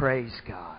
[0.00, 0.78] Praise God.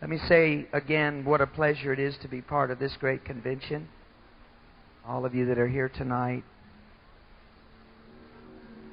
[0.00, 3.26] Let me say again what a pleasure it is to be part of this great
[3.26, 3.90] convention.
[5.06, 6.44] All of you that are here tonight.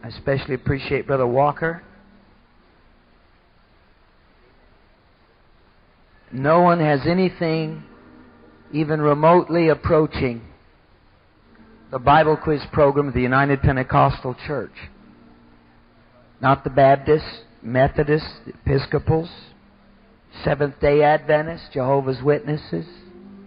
[0.04, 1.84] I especially appreciate Brother Walker.
[6.34, 7.82] No one has anything
[8.74, 10.42] even remotely approaching
[11.92, 14.76] the Bible quiz program of the United Pentecostal Church.
[16.42, 19.30] Not the Baptists, Methodists, Episcopals,
[20.44, 22.86] Seventh day Adventists, Jehovah's Witnesses.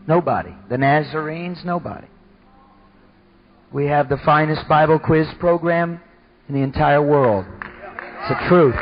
[0.09, 0.55] Nobody.
[0.69, 2.09] The Nazarenes, nobody.
[3.73, 6.01] We have the finest Bible quiz program
[6.49, 7.47] in the entire world.
[7.49, 8.75] It's the truth.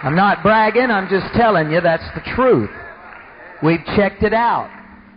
[0.00, 2.70] I'm not bragging, I'm just telling you that's the truth.
[3.64, 4.70] We've checked it out.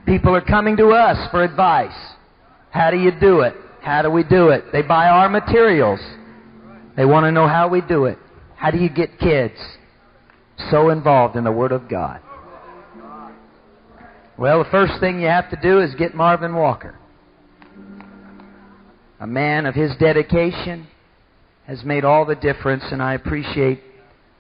[0.07, 1.95] People are coming to us for advice.
[2.71, 3.53] How do you do it?
[3.81, 4.71] How do we do it?
[4.71, 5.99] They buy our materials.
[6.95, 8.17] They want to know how we do it.
[8.55, 9.55] How do you get kids
[10.69, 12.21] so involved in the Word of God?
[14.37, 16.97] Well, the first thing you have to do is get Marvin Walker.
[19.19, 20.87] A man of his dedication
[21.67, 23.81] has made all the difference, and I appreciate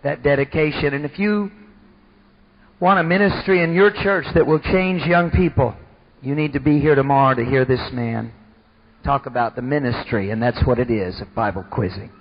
[0.03, 0.93] that dedication.
[0.93, 1.51] And if you
[2.79, 5.75] want a ministry in your church that will change young people,
[6.21, 8.33] you need to be here tomorrow to hear this man
[9.03, 12.11] talk about the ministry, and that's what it is of Bible quizzing.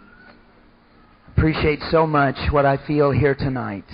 [1.37, 3.85] Appreciate so much what I feel here tonight.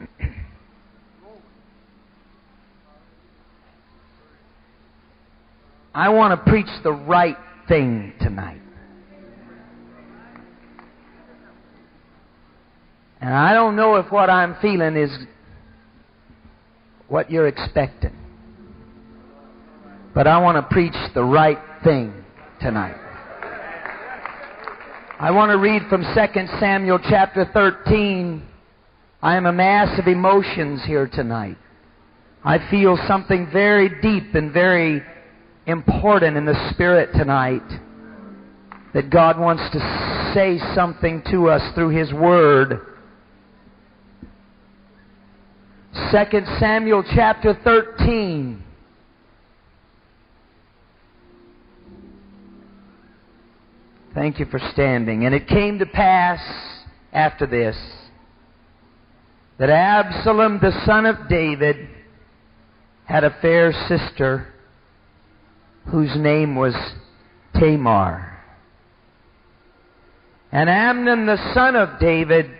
[5.94, 7.36] I want to preach the right
[7.68, 8.60] thing tonight.
[13.20, 15.10] And I don't know if what I'm feeling is
[17.08, 18.14] what you're expecting.
[20.14, 22.24] But I want to preach the right thing
[22.60, 22.96] tonight.
[25.20, 28.42] I want to read from 2 Samuel chapter 13.
[29.22, 31.58] I am a mass of emotions here tonight.
[32.42, 35.02] I feel something very deep and very
[35.66, 37.62] important in the Spirit tonight
[38.94, 42.80] that God wants to say something to us through His Word.
[46.10, 48.63] 2 Samuel chapter 13.
[54.14, 55.26] Thank you for standing.
[55.26, 56.40] And it came to pass
[57.12, 57.76] after this
[59.58, 61.88] that Absalom, the son of David,
[63.04, 64.52] had a fair sister
[65.86, 66.74] whose name was
[67.54, 68.30] Tamar.
[70.50, 72.50] And Amnon, the son of David,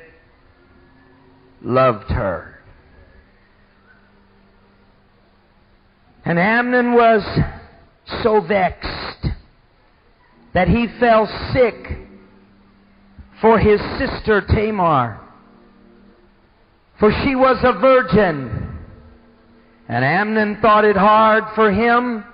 [1.63, 2.61] loved her.
[6.25, 7.23] And Amnon was
[8.23, 9.04] so vexed
[10.55, 11.99] that he fell sick
[13.41, 15.21] for his sister Tamar.
[16.99, 18.79] For she was a virgin.
[19.89, 22.25] And Amnon thought it hard for him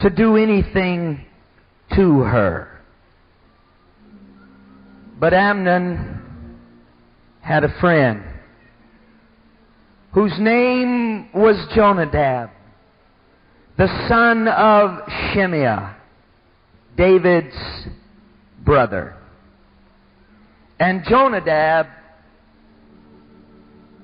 [0.00, 1.24] to do anything
[1.94, 2.80] to her.
[5.18, 6.56] But Amnon
[7.42, 8.24] had a friend
[10.12, 12.50] whose name was Jonadab,
[13.76, 15.94] the son of Shimeah,
[17.00, 17.56] David's
[18.62, 19.16] brother.
[20.78, 21.86] And Jonadab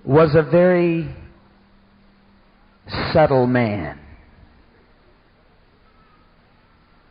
[0.03, 1.15] was a very
[3.13, 4.01] subtle man.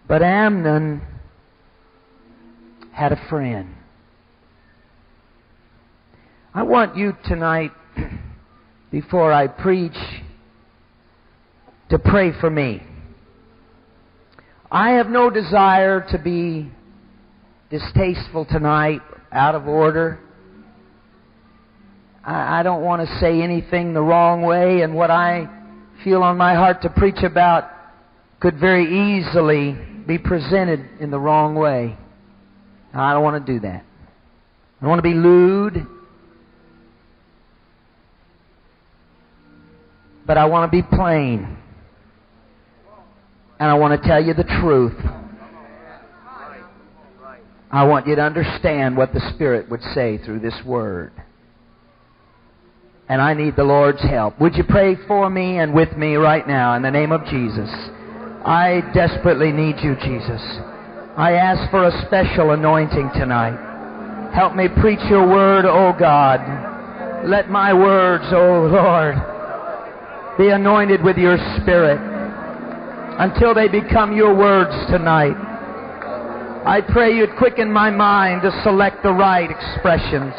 [0.07, 1.03] But Amnon
[2.91, 3.75] had a friend.
[6.51, 7.73] I want you tonight,
[8.91, 9.97] before I preach,
[11.91, 12.81] to pray for me.
[14.75, 16.69] I have no desire to be
[17.69, 18.99] distasteful tonight,
[19.31, 20.19] out of order.
[22.25, 25.47] I, don't want to say anything the wrong way, and what I
[26.03, 27.71] feel on my heart to preach about
[28.41, 31.97] could very easily be presented in the wrong way.
[32.93, 33.85] I don't want to do that.
[33.85, 35.87] I don't want to be lewd.
[40.27, 41.59] But I want to be plain.
[43.59, 44.93] And I want to tell you the truth.
[47.71, 51.11] I want you to understand what the Spirit would say through this word.
[53.07, 54.39] And I need the Lord's help.
[54.39, 57.69] Would you pray for me and with me right now in the name of Jesus?
[58.45, 60.41] I desperately need you, Jesus.
[61.17, 64.33] I ask for a special anointing tonight.
[64.33, 67.27] Help me preach your word, O oh God.
[67.27, 72.14] Let my words, O oh Lord, be anointed with your spirit
[73.17, 75.35] until they become your words tonight.
[76.65, 80.33] I pray you'd quicken my mind to select the right expressions.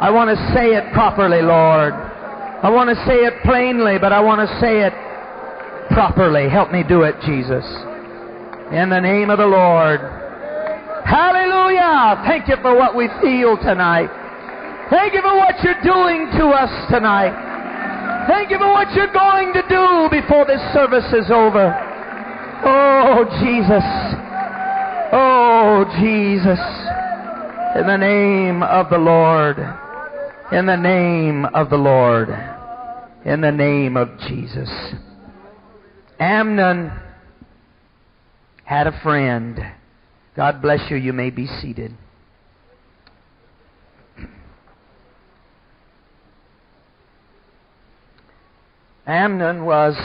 [0.00, 1.94] I want to say it properly, Lord.
[1.94, 4.92] I want to say it plainly, but I want to say it
[5.90, 6.48] properly.
[6.48, 7.64] Help me do it, Jesus.
[8.72, 10.00] In the name of the Lord.
[11.06, 12.20] Hallelujah!
[12.26, 14.10] Thank you for what we feel tonight.
[14.90, 17.47] Thank you for what you're doing to us tonight.
[18.28, 21.72] Thank you for what you're going to do before this service is over.
[22.62, 23.82] Oh, Jesus.
[25.14, 26.58] Oh, Jesus.
[27.80, 29.56] In the name of the Lord.
[30.52, 32.28] In the name of the Lord.
[33.24, 34.68] In the name of Jesus.
[36.20, 36.92] Amnon
[38.64, 39.58] had a friend.
[40.36, 40.98] God bless you.
[40.98, 41.96] You may be seated.
[49.08, 49.96] Amnon was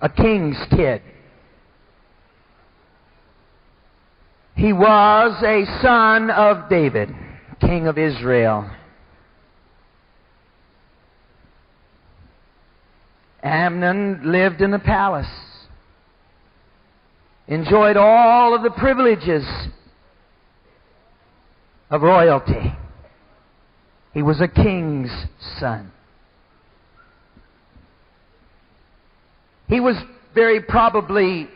[0.00, 1.02] a king's kid.
[4.56, 7.14] He was a son of David,
[7.60, 8.70] king of Israel.
[13.42, 15.28] Amnon lived in the palace,
[17.46, 19.44] enjoyed all of the privileges
[21.90, 22.74] of royalty.
[24.14, 25.10] He was a king's
[25.60, 25.92] son.
[29.68, 29.96] He was
[30.34, 31.48] very probably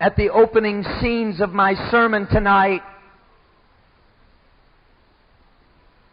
[0.00, 2.82] at the opening scenes of my sermon tonight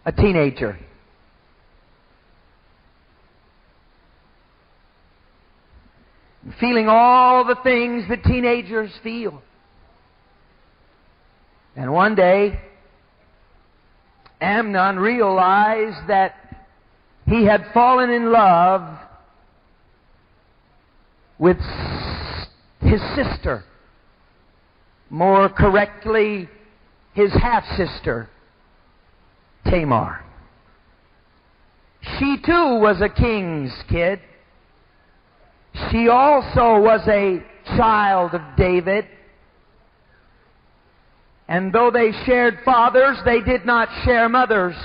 [0.06, 0.80] a teenager.
[6.59, 9.42] Feeling all the things that teenagers feel.
[11.75, 12.59] And one day,
[14.39, 16.33] Amnon realized that
[17.27, 18.97] he had fallen in love
[21.41, 21.57] with
[22.81, 23.63] his sister.
[25.09, 26.47] More correctly,
[27.13, 28.29] his half sister,
[29.65, 30.23] Tamar.
[32.19, 34.19] She too was a king's kid.
[35.89, 37.44] She also was a
[37.75, 39.07] child of David.
[41.47, 44.75] And though they shared fathers, they did not share mothers.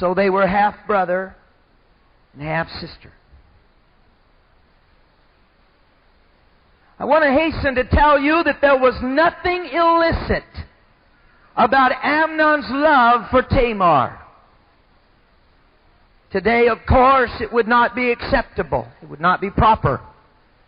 [0.00, 1.36] So they were half brother
[2.32, 3.12] and half sister.
[7.04, 10.42] I want to hasten to tell you that there was nothing illicit
[11.54, 14.18] about Amnon's love for Tamar.
[16.32, 18.88] Today, of course, it would not be acceptable.
[19.02, 20.00] It would not be proper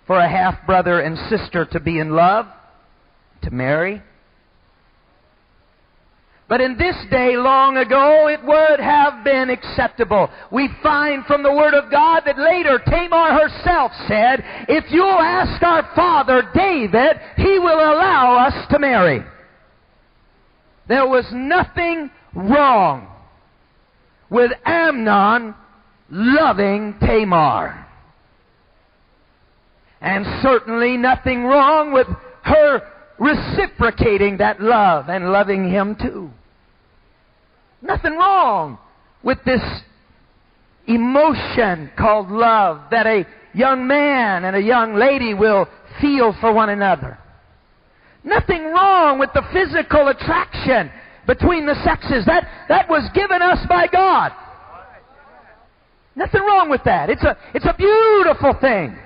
[0.07, 2.45] for a half brother and sister to be in love,
[3.41, 4.03] to marry.
[6.49, 10.31] But in this day long ago, it would have been acceptable.
[10.53, 15.61] We find from the Word of God that later Tamar herself said, If you'll ask
[15.63, 19.25] our father David, he will allow us to marry.
[20.87, 23.09] There was nothing wrong
[24.31, 25.55] with Amnon
[26.09, 27.87] loving Tamar.
[30.01, 32.07] And certainly nothing wrong with
[32.43, 32.83] her
[33.19, 36.31] reciprocating that love and loving him too.
[37.83, 38.79] Nothing wrong
[39.23, 39.63] with this
[40.87, 45.67] emotion called love that a young man and a young lady will
[46.01, 47.19] feel for one another.
[48.23, 50.91] Nothing wrong with the physical attraction
[51.27, 52.27] between the sexes.
[52.27, 54.33] That, that was given us by God.
[56.15, 57.11] Nothing wrong with that.
[57.11, 58.97] It's a, it's a beautiful thing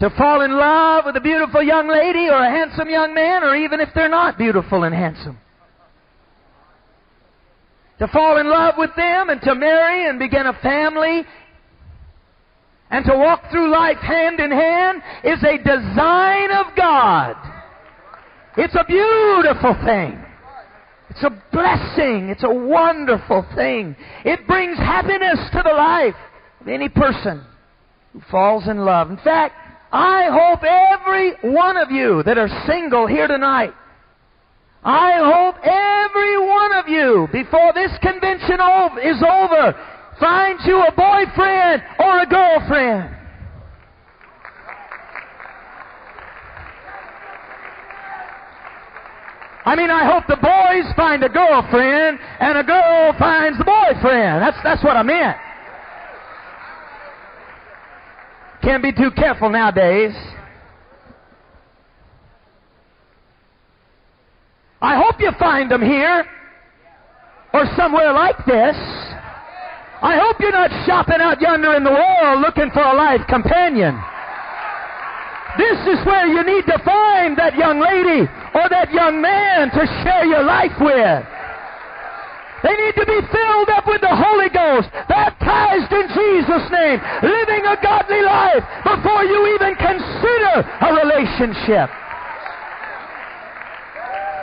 [0.00, 3.54] to fall in love with a beautiful young lady or a handsome young man, or
[3.54, 5.38] even if they're not beautiful and handsome.
[7.98, 11.22] To fall in love with them and to marry and begin a family
[12.90, 17.36] and to walk through life hand in hand is a design of God.
[18.56, 20.24] It's a beautiful thing.
[21.10, 22.30] It's a blessing.
[22.30, 23.94] It's a wonderful thing.
[24.24, 26.16] It brings happiness to the life
[26.60, 27.44] of any person
[28.14, 29.10] who falls in love.
[29.10, 29.54] In fact,
[29.92, 33.74] I hope every one of you that are single here tonight,
[34.84, 38.60] I hope every one of you, before this convention
[39.02, 39.74] is over,
[40.18, 43.16] finds you a boyfriend or a girlfriend.
[49.66, 54.42] I mean, I hope the boys find a girlfriend and a girl finds the boyfriend.
[54.42, 55.36] That's, that's what I meant.
[58.62, 60.14] Can't be too careful nowadays.
[64.82, 66.26] I hope you find them here
[67.52, 68.76] or somewhere like this.
[70.02, 74.00] I hope you're not shopping out yonder in the world looking for a life companion.
[75.58, 78.24] This is where you need to find that young lady
[78.54, 81.39] or that young man to share your life with.
[82.62, 87.64] They need to be filled up with the Holy Ghost, baptized in Jesus' name, living
[87.64, 91.88] a godly life before you even consider a relationship.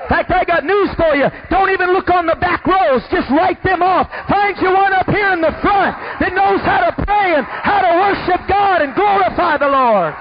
[0.07, 1.27] In fact, I got news for you.
[1.51, 3.03] Don't even look on the back rows.
[3.11, 4.07] Just write them off.
[4.31, 7.83] Find you one up here in the front that knows how to pray and how
[7.83, 10.15] to worship God and glorify the Lord.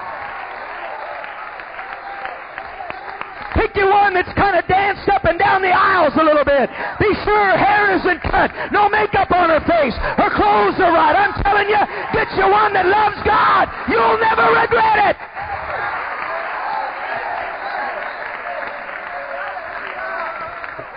[3.57, 6.69] Pick you one that's kind of danced up and down the aisles a little bit.
[7.01, 11.17] Be sure her hair isn't cut, no makeup on her face, her clothes are right.
[11.17, 11.81] I'm telling you,
[12.13, 13.65] get you one that loves God.
[13.89, 15.17] You'll never regret it.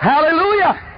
[0.01, 0.90] Hallelujah.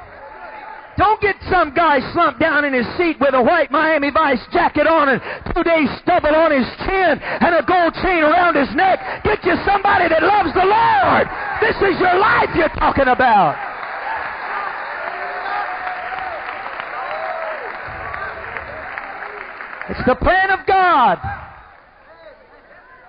[0.97, 4.85] Don't get some guy slumped down in his seat with a white Miami Vice jacket
[4.85, 5.21] on and
[5.55, 9.23] two days stubble on his chin and a gold chain around his neck.
[9.23, 11.25] Get you somebody that loves the Lord.
[11.61, 13.57] This is your life you're talking about.
[19.89, 21.17] It's the plan of God.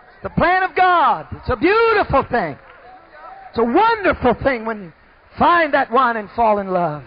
[0.08, 1.26] It's the plan of God.
[1.32, 2.56] It's a beautiful thing.
[3.50, 4.92] It's a wonderful thing when you
[5.38, 7.04] find that one and fall in love.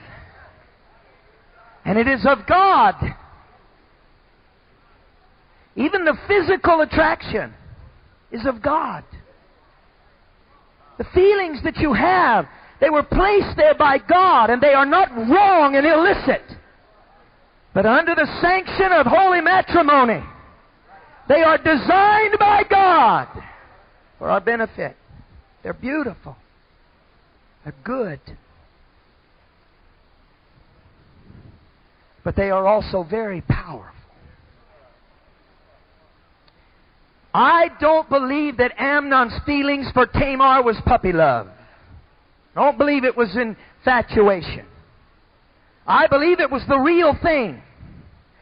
[1.87, 2.95] And it is of God.
[5.77, 7.53] Even the physical attraction
[8.29, 9.05] is of God.
[10.97, 12.45] The feelings that you have,
[12.81, 16.41] they were placed there by God, and they are not wrong and illicit.
[17.73, 20.21] But under the sanction of holy matrimony,
[21.29, 23.27] they are designed by God
[24.19, 24.97] for our benefit.
[25.63, 26.35] They're beautiful.
[27.63, 28.19] They're good.
[32.27, 33.95] But they are also very powerful.
[37.33, 41.47] I don't believe that Amnon's feelings for Tamar was puppy love.
[42.53, 44.65] I don't believe it was infatuation.
[45.87, 47.61] I believe it was the real thing.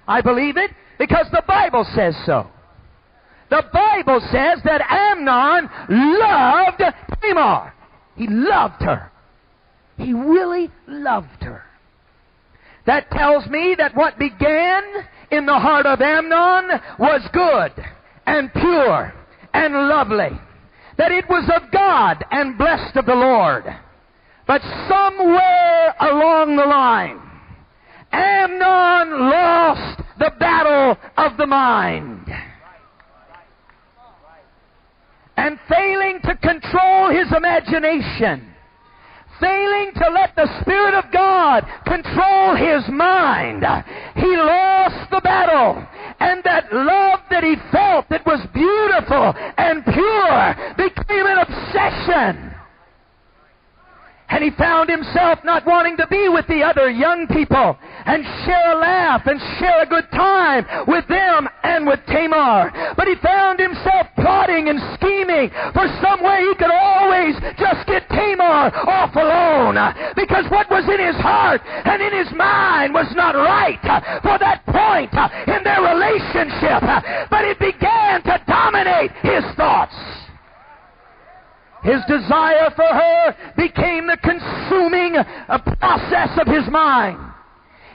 [0.08, 2.48] I believe it because the Bible says so.
[3.52, 5.70] The Bible says that Amnon
[6.18, 6.82] loved
[7.22, 7.72] Tamar.
[8.16, 9.12] He loved her.
[10.00, 11.66] He really loved her.
[12.86, 14.84] That tells me that what began
[15.32, 17.86] in the heart of Amnon was good
[18.28, 19.14] and pure
[19.54, 20.40] and lovely.
[20.98, 23.66] That it was of God and blessed of the Lord.
[24.48, 27.20] But somewhere along the line,
[28.12, 32.32] Amnon lost the battle of the mind.
[35.38, 38.55] And failing to control his imagination,
[39.40, 43.66] failing to let the Spirit of God control his mind,
[44.16, 45.86] he lost the battle.
[46.20, 52.55] And that love that he felt that was beautiful and pure became an obsession.
[54.36, 58.76] And he found himself not wanting to be with the other young people and share
[58.76, 62.68] a laugh and share a good time with them and with Tamar.
[62.98, 68.10] But he found himself plotting and scheming for some way he could always just get
[68.12, 69.80] Tamar off alone.
[70.20, 73.80] Because what was in his heart and in his mind was not right
[74.20, 75.16] for that point
[75.48, 76.84] in their relationship.
[77.32, 79.96] But it began to dominate his thoughts.
[81.86, 87.20] His desire for her became the consuming uh, process of his mind.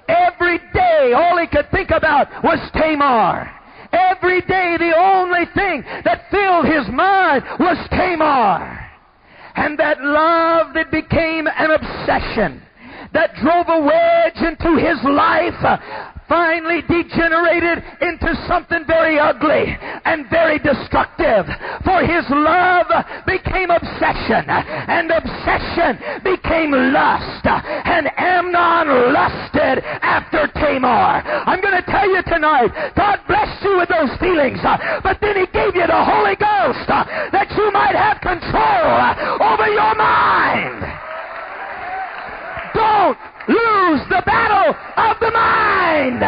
[0.09, 3.51] Every day, all he could think about was Tamar.
[3.93, 8.87] Every day, the only thing that filled his mind was Tamar.
[9.57, 12.63] And that love that became an obsession,
[13.13, 20.63] that drove a wedge into his life, finally degenerated into something very ugly and very
[20.63, 21.45] destructive.
[21.83, 22.87] For his love
[23.27, 27.43] became obsession, and obsession became lust.
[27.45, 31.27] And Amnon lusted after Tamar.
[31.51, 34.61] I'm going to tell you tonight, God blessed you with those feelings,
[35.03, 39.95] but then he gave you the Holy Ghost that you might have control over your
[39.97, 41.00] mind.
[43.51, 46.23] Lose the battle of the mind.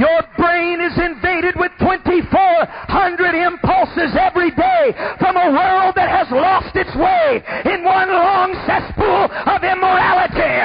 [0.00, 6.74] Your brain is invaded with 2,400 impulses every day from a world that has lost
[6.74, 10.56] its way in one long cesspool of immorality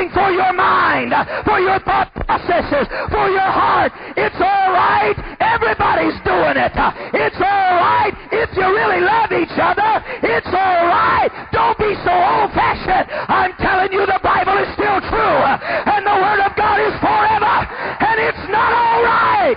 [0.00, 1.12] something for your mind,
[1.44, 3.92] for your thought processes, for your heart.
[4.16, 5.16] It's all right.
[5.40, 6.72] Everybody's doing it.
[7.12, 10.00] It's all right if you really love each other.
[10.24, 11.28] It's all right.
[11.52, 13.10] Don't be so old fashioned.
[13.28, 15.38] I'm telling you, the Bible is still true,
[15.92, 17.56] and the Word of God is forever,
[18.00, 19.56] and it's not all right.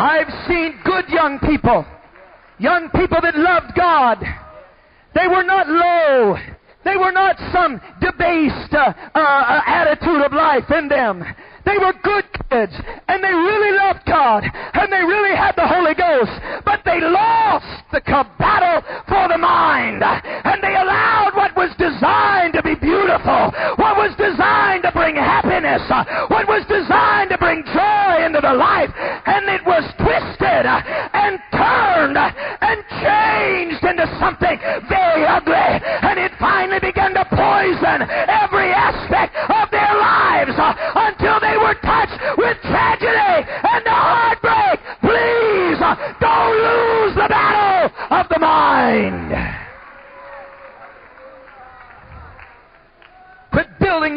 [0.00, 1.84] I've seen good young people
[2.58, 4.24] young people that loved God.
[5.14, 6.36] They were not low.
[6.84, 11.24] They were not some debased uh, uh, attitude of life in them.
[11.64, 12.72] They were good kids,
[13.08, 16.32] and they really loved God, and they really had the Holy Ghost,
[16.64, 18.00] but they lost the
[18.38, 21.27] battle for the mind, and they allowed
[21.58, 23.50] was designed to be beautiful,
[23.82, 28.54] what was designed to bring happiness, uh, what was designed to bring joy into the
[28.54, 28.94] life,
[29.26, 30.78] and it was twisted uh,
[31.18, 32.30] and turned uh,
[32.62, 34.54] and changed into something
[34.86, 35.68] very ugly,
[36.06, 38.06] and it finally began to poison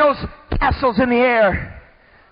[0.01, 0.17] those
[0.60, 1.79] castles in the air.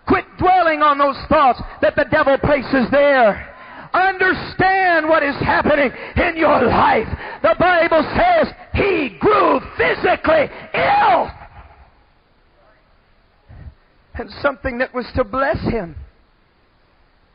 [0.07, 3.45] Quit dwelling on those thoughts that the devil places there.
[3.93, 7.07] Understand what is happening in your life.
[7.41, 11.29] The Bible says he grew physically ill
[14.19, 15.95] and something that was to bless him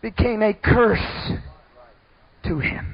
[0.02, 1.32] became a curse
[2.44, 2.93] to him.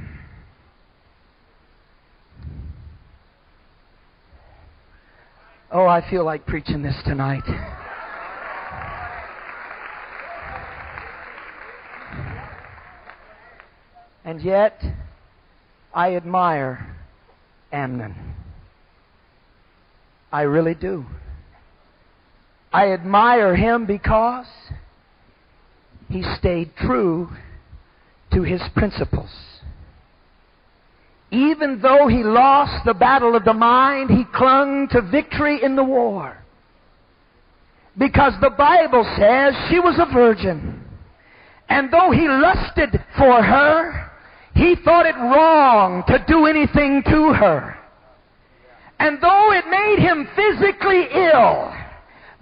[5.73, 7.45] Oh, I feel like preaching this tonight.
[14.25, 14.83] And yet,
[15.95, 16.97] I admire
[17.73, 18.17] Amnon.
[20.33, 21.07] I really do.
[22.73, 24.47] I admire him because
[26.09, 27.31] he stayed true
[28.33, 29.31] to his principles.
[31.31, 35.85] Even though he lost the battle of the mind, he clung to victory in the
[35.85, 36.37] war.
[37.97, 40.85] Because the Bible says she was a virgin.
[41.69, 44.11] And though he lusted for her,
[44.55, 47.77] he thought it wrong to do anything to her.
[48.99, 51.73] And though it made him physically ill,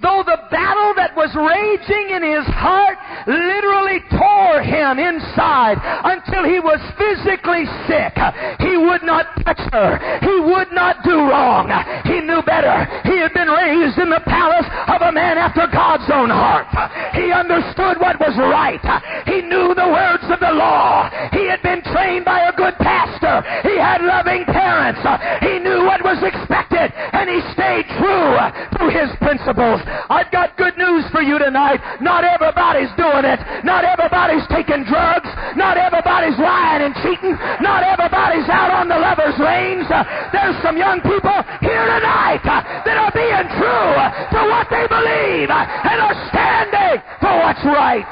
[0.02, 6.62] though the battle that was raging in his heart literally tore him inside until he
[6.62, 8.14] was physically sick,
[8.62, 9.98] he would not touch her.
[10.22, 11.68] He would not do wrong.
[12.06, 12.86] He knew better.
[13.04, 16.70] He had been raised in the palace of a man after God's own heart.
[17.14, 18.80] He understood what was right.
[19.26, 21.10] He knew the words of the law.
[21.32, 23.42] He had been trained by a good pastor.
[23.66, 25.02] He had loving parents.
[25.42, 28.32] He knew what was expected and he stayed true
[28.80, 29.84] to his principles.
[30.08, 31.84] I've got good news for you tonight.
[32.00, 33.36] Not everybody's doing it.
[33.60, 35.28] Not everybody's taking drugs.
[35.52, 37.36] Not everybody's lying and cheating.
[37.60, 39.84] Not everybody's out on the lover's lanes.
[40.32, 43.92] There's some young people here tonight that are being true
[44.32, 48.08] to what they believe and are standing for what's right.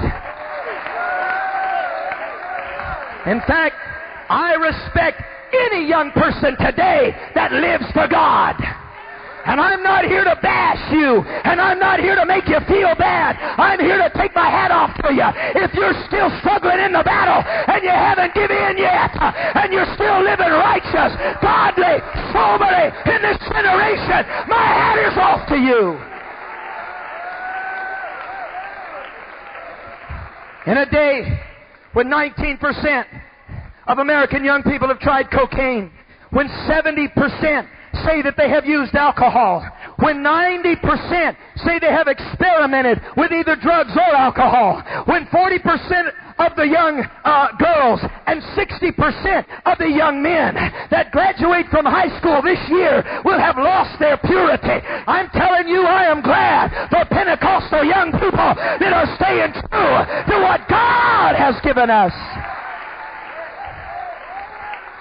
[3.25, 3.75] In fact,
[4.29, 8.57] I respect any young person today that lives for God.
[9.47, 11.23] And I'm not here to bash you.
[11.23, 13.39] And I'm not here to make you feel bad.
[13.39, 15.29] I'm here to take my hat off to you.
[15.63, 19.87] If you're still struggling in the battle and you haven't given in yet, and you're
[19.95, 22.03] still living righteous, godly,
[22.35, 25.95] soberly in this generation, my hat is off to you.
[30.67, 31.39] In a day
[31.93, 32.59] when 19%
[33.87, 35.91] of American young people have tried cocaine,
[36.31, 37.69] when 70%
[38.05, 39.65] say that they have used alcohol,
[39.99, 46.69] when 90% say they have experimented with either drugs or alcohol, when 40% of the
[46.69, 48.93] young uh, girls and 60%
[49.65, 50.55] of the young men
[50.91, 54.85] that graduate from high school this year will have lost their purity.
[55.09, 59.97] I'm telling you, I am glad for Pentecostal young people that are staying true
[60.29, 62.13] to what God has given us.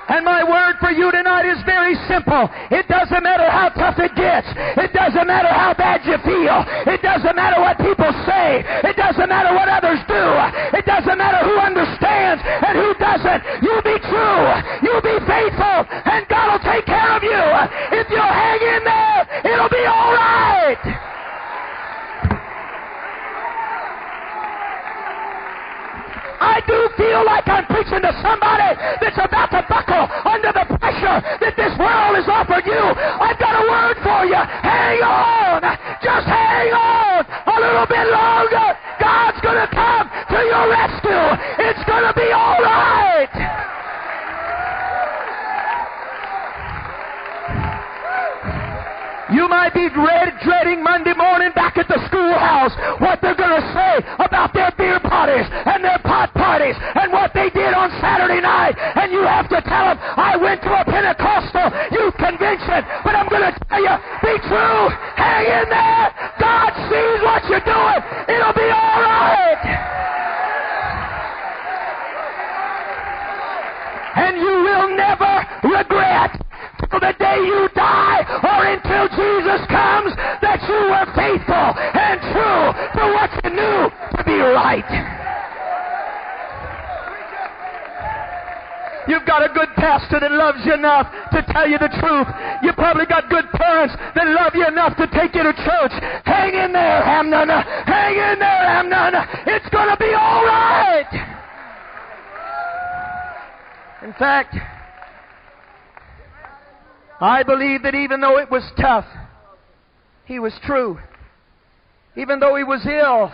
[0.07, 2.49] And my word for you tonight is very simple.
[2.69, 4.47] It doesn't matter how tough it gets.
[4.77, 6.61] It doesn't matter how bad you feel.
[6.85, 8.61] It doesn't matter what people say.
[8.85, 10.25] It doesn't matter what others do.
[10.77, 13.41] It doesn't matter who understands and who doesn't.
[13.65, 14.41] You be true.
[14.85, 15.77] You be faithful.
[15.89, 17.43] And God will take care of you.
[17.97, 21.14] If you hang in there, it'll be all right.
[26.45, 28.69] I do feel like I'm preaching to somebody
[29.01, 32.77] that's about to buckle under the pressure that this world has offered you.
[32.77, 34.38] I've got a word for you.
[34.38, 35.65] Hang on.
[36.05, 36.95] Just hang on
[37.55, 38.77] a little bit longer.
[38.99, 41.25] God's going to come to your rescue.
[41.65, 43.74] It's going to be all right.
[49.33, 52.69] You might be dread, dreading Monday morning back at the schoolhouse
[53.01, 57.33] what they're going to say about their beer parties and their pot parties and what
[57.33, 58.77] they did on Saturday night.
[58.77, 63.25] And you have to tell them, I went to a Pentecostal youth convention, but I'm
[63.25, 64.93] going to tell you, be true.
[65.17, 66.05] Hang in there.
[66.38, 67.99] God sees what you're doing.
[68.29, 69.61] It'll be all right.
[74.21, 75.33] And you will never
[75.65, 76.44] regret
[76.95, 82.71] till the day you die or until Jesus comes that you were faithful and true
[82.95, 84.88] to what you knew to be right.
[89.08, 92.27] You've got a good pastor that loves you enough to tell you the truth.
[92.63, 95.93] You probably got good parents that love you enough to take you to church.
[96.25, 97.49] Hang in there, Amnon.
[97.49, 99.13] Hang in there, Amnon.
[99.45, 101.05] It's going to be all right.
[104.01, 104.55] In fact,
[107.25, 109.07] I believe that even though it was tough,
[110.25, 110.99] he was true.
[112.15, 113.31] Even though he was ill,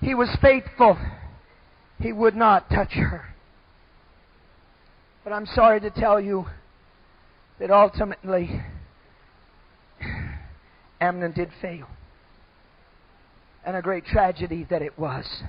[0.00, 0.96] he was faithful.
[1.98, 3.24] He would not touch her.
[5.24, 6.46] But I'm sorry to tell you
[7.58, 8.62] that ultimately
[11.00, 11.88] Amnon did fail.
[13.66, 15.42] And a great tragedy that it was.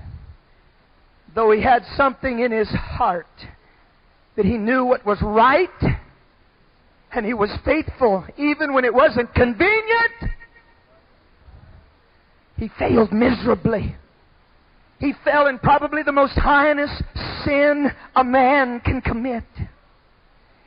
[1.36, 3.28] Though he had something in his heart
[4.38, 5.70] that he knew what was right
[7.16, 10.32] and he was faithful even when it wasn't convenient.
[12.58, 13.96] He failed miserably.
[15.00, 16.92] He fell in probably the most heinous
[17.44, 19.44] sin a man can commit.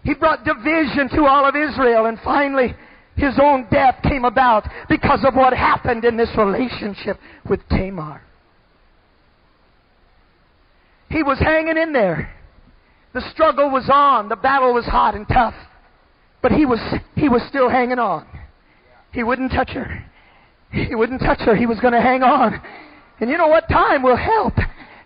[0.03, 2.75] He brought division to all of Israel, and finally,
[3.17, 8.23] his own death came about because of what happened in this relationship with Tamar.
[11.09, 12.33] He was hanging in there.
[13.15, 14.29] The struggle was on.
[14.29, 15.55] The battle was hot and tough.
[16.47, 16.79] But he was,
[17.17, 18.25] he was still hanging on.
[19.11, 20.07] He wouldn't touch her.
[20.71, 21.57] He wouldn't touch her.
[21.57, 22.63] He was going to hang on.
[23.19, 23.69] And you know what?
[23.69, 24.55] Time will help.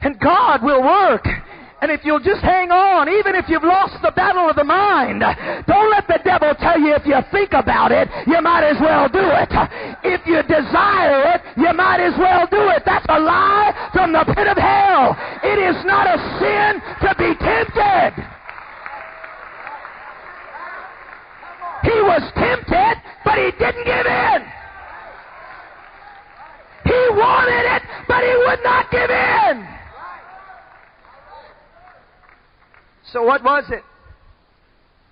[0.02, 1.26] And God will work.
[1.80, 5.24] And if you'll just hang on, even if you've lost the battle of the mind,
[5.66, 9.08] don't let the devil tell you if you think about it, you might as well
[9.08, 9.48] do it.
[10.04, 12.82] If you desire it, you might as well do it.
[12.84, 15.16] That's a lie from the pit of hell.
[15.42, 18.39] It is not a sin to be tempted.
[22.10, 24.42] Was tempted, but he didn't give in.
[26.84, 29.68] He wanted it, but he would not give in.
[33.12, 33.84] So what was it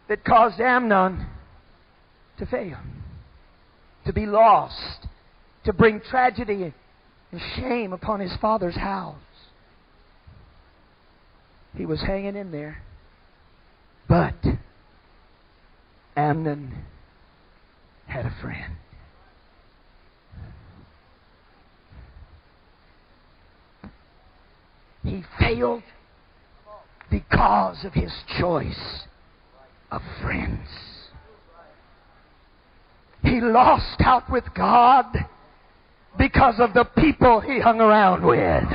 [0.08, 1.26] that caused Amnon
[2.38, 2.78] to fail?
[4.06, 5.06] To be lost?
[5.64, 6.72] To bring tragedy
[7.30, 9.16] and shame upon his father's house?
[11.76, 12.82] He was hanging in there.
[14.08, 14.34] But
[16.18, 16.74] Amnon
[18.08, 18.74] had a friend.
[25.04, 25.84] He failed
[27.08, 29.04] because of his choice
[29.92, 30.68] of friends.
[33.22, 35.06] He lost out with God
[36.18, 38.68] because of the people he hung around with.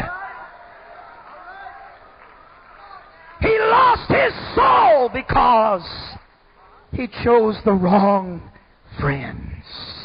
[3.41, 5.83] He lost his soul because
[6.93, 8.41] he chose the wrong
[8.99, 10.02] friends.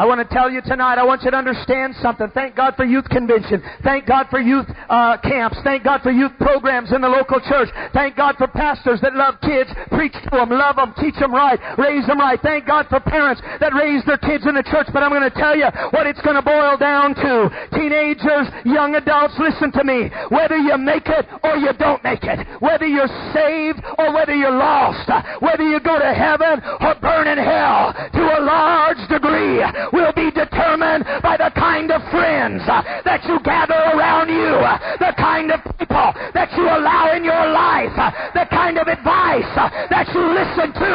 [0.00, 2.32] I want to tell you tonight, I want you to understand something.
[2.32, 3.62] Thank God for youth convention.
[3.84, 5.58] Thank God for youth uh, camps.
[5.62, 7.68] Thank God for youth programs in the local church.
[7.92, 11.60] Thank God for pastors that love kids, preach to them, love them, teach them right,
[11.76, 12.40] raise them right.
[12.40, 14.88] Thank God for parents that raise their kids in the church.
[14.88, 17.68] But I'm going to tell you what it's going to boil down to.
[17.76, 20.08] Teenagers, young adults, listen to me.
[20.32, 24.56] Whether you make it or you don't make it, whether you're saved or whether you're
[24.56, 25.12] lost,
[25.44, 29.60] whether you go to heaven or burn in hell, to a large degree,
[29.92, 34.78] will be determined by the kind of friends uh, that you gather around you, uh,
[34.98, 39.48] the kind of people that you allow in your life, uh, the kind of advice
[39.90, 40.94] that you listen to,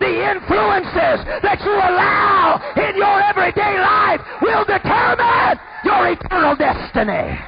[0.00, 7.38] the influences that you allow in your everyday life will determine your eternal destiny.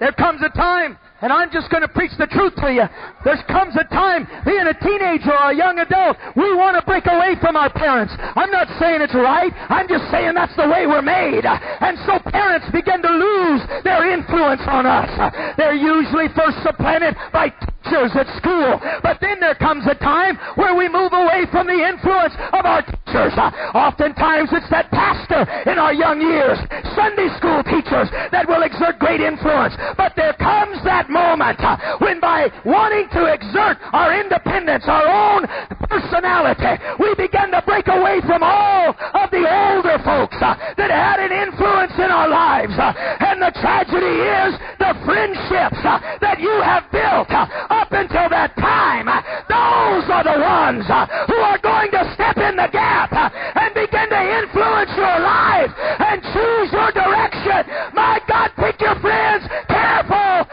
[0.00, 2.84] There comes a time and I'm just going to preach the truth to you.
[3.24, 7.08] There comes a time, being a teenager or a young adult, we want to break
[7.08, 8.12] away from our parents.
[8.20, 9.48] I'm not saying it's right.
[9.72, 11.48] I'm just saying that's the way we're made.
[11.48, 15.08] And so parents begin to lose their influence on us.
[15.56, 17.48] They're usually first supplanted by
[17.84, 18.80] teachers at school.
[19.02, 22.82] But then there comes a time where we move away from the influence of our
[22.82, 23.32] teachers.
[23.74, 26.58] Oftentimes it's that pastor in our young years,
[26.96, 29.74] Sunday school teachers that will exert great influence.
[29.96, 35.46] But there comes that moment uh, when by wanting to exert our independence, our own
[35.86, 41.22] personality, we begin to break away from all of the older folks uh, that had
[41.22, 42.74] an influence in our lives.
[42.74, 42.90] Uh,
[43.22, 45.78] and the tragedy is the friendships
[46.18, 49.06] that you have built up until that time.
[49.46, 50.84] those are the ones
[51.30, 56.18] who are going to step in the gap and begin to influence your life and
[56.34, 57.62] choose your direction.
[57.94, 59.44] My God, pick your friends.
[59.68, 60.48] Careful.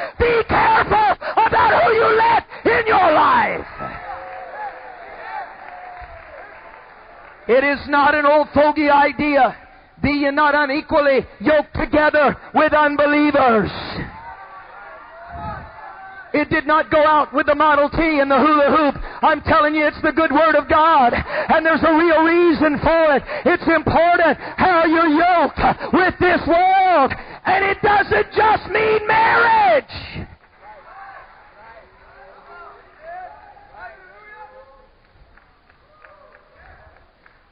[2.18, 3.68] Let in your life.
[7.48, 9.58] It is not an old fogey idea.
[10.02, 13.70] Be ye not unequally yoked together with unbelievers.
[16.34, 19.04] It did not go out with the Model T and the hula hoop.
[19.22, 21.14] I'm telling you, it's the good Word of God.
[21.14, 23.24] And there's a real reason for it.
[23.46, 25.60] It's important how you're yoked
[25.94, 27.12] with this world.
[27.44, 30.31] And it doesn't just mean marriage.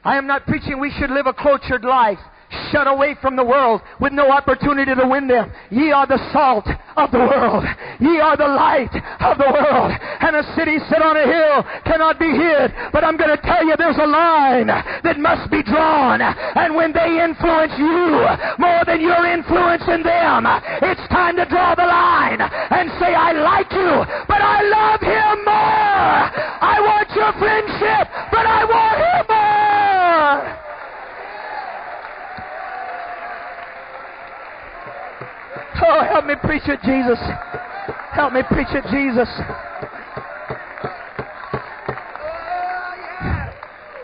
[0.02, 2.18] I am not preaching we should live a cultured life,
[2.72, 5.52] shut away from the world, with no opportunity to win them.
[5.70, 7.64] Ye are the salt of the world.
[8.00, 9.92] Ye are the light of the world.
[9.92, 12.72] And a city set on a hill cannot be hid.
[12.92, 16.22] But I'm going to tell you there's a line that must be drawn.
[16.22, 18.24] And when they influence you
[18.56, 20.48] more than you're influencing them,
[20.80, 23.92] it's time to draw the line and say, I like you,
[24.26, 26.10] but I love him more.
[26.56, 29.69] I want your friendship, but I want him more.
[35.82, 37.18] Oh, help me preach it, Jesus.
[38.12, 39.28] Help me preach it, Jesus.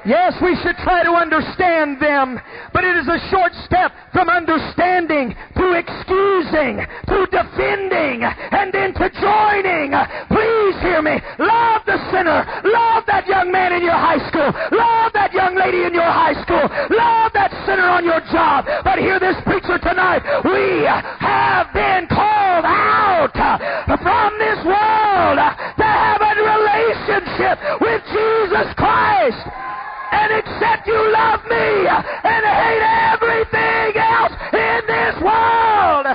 [0.06, 2.38] Yes, we should try to understand them,
[2.72, 6.78] but it is a short step from understanding to excusing,
[7.10, 9.90] to defending, and then to joining.
[10.30, 11.18] Please hear me.
[11.42, 12.46] Love the sinner.
[12.62, 14.46] Love that young man in your high school.
[14.70, 16.62] Love that young lady in your high school.
[16.94, 18.62] Love that sinner on your job.
[18.86, 20.22] But hear this preacher tonight.
[20.46, 29.42] We have been called out from this world to have a relationship with Jesus Christ
[30.14, 36.06] and except you love me and hate everything else in this world,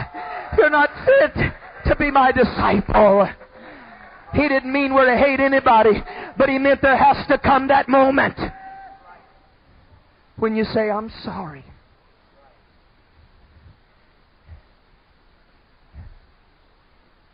[0.56, 1.36] you're not fit
[1.84, 3.28] to be my disciple.
[4.34, 6.02] He didn't mean we're to hate anybody,
[6.38, 8.40] but he meant there has to come that moment
[10.42, 11.64] when you say, I'm sorry.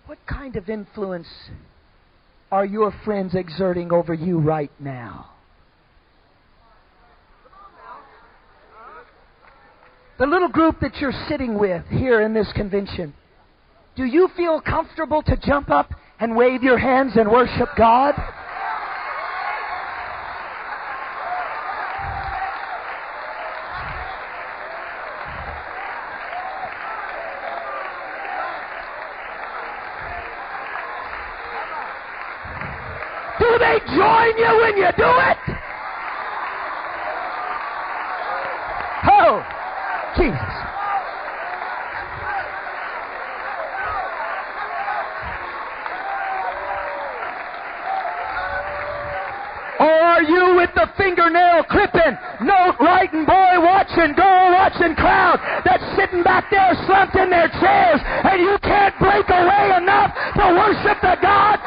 [0.08, 1.30] What kind of influence
[2.52, 5.30] are your friends exerting over you right now?
[10.20, 13.14] The little group that you're sitting with here in this convention,
[13.96, 18.16] do you feel comfortable to jump up and wave your hands and worship God?
[33.80, 35.38] Join you when you do it?
[39.10, 39.44] Oh,
[40.18, 40.68] Jesus.
[49.80, 55.86] Or are you with the fingernail clipping, note writing boy watching, girl watching crowd that's
[55.96, 60.98] sitting back there slumped in their chairs and you can't break away enough to worship
[61.02, 61.62] the God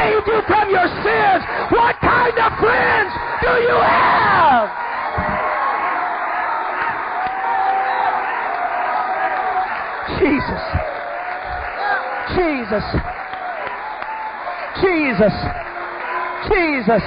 [0.00, 1.42] saved you from your sins?
[1.70, 3.12] What kind of friends
[3.44, 4.68] do you have?
[10.20, 10.62] Jesus.
[12.36, 12.86] Jesus.
[14.80, 15.36] Jesus.
[16.48, 17.04] Jesus.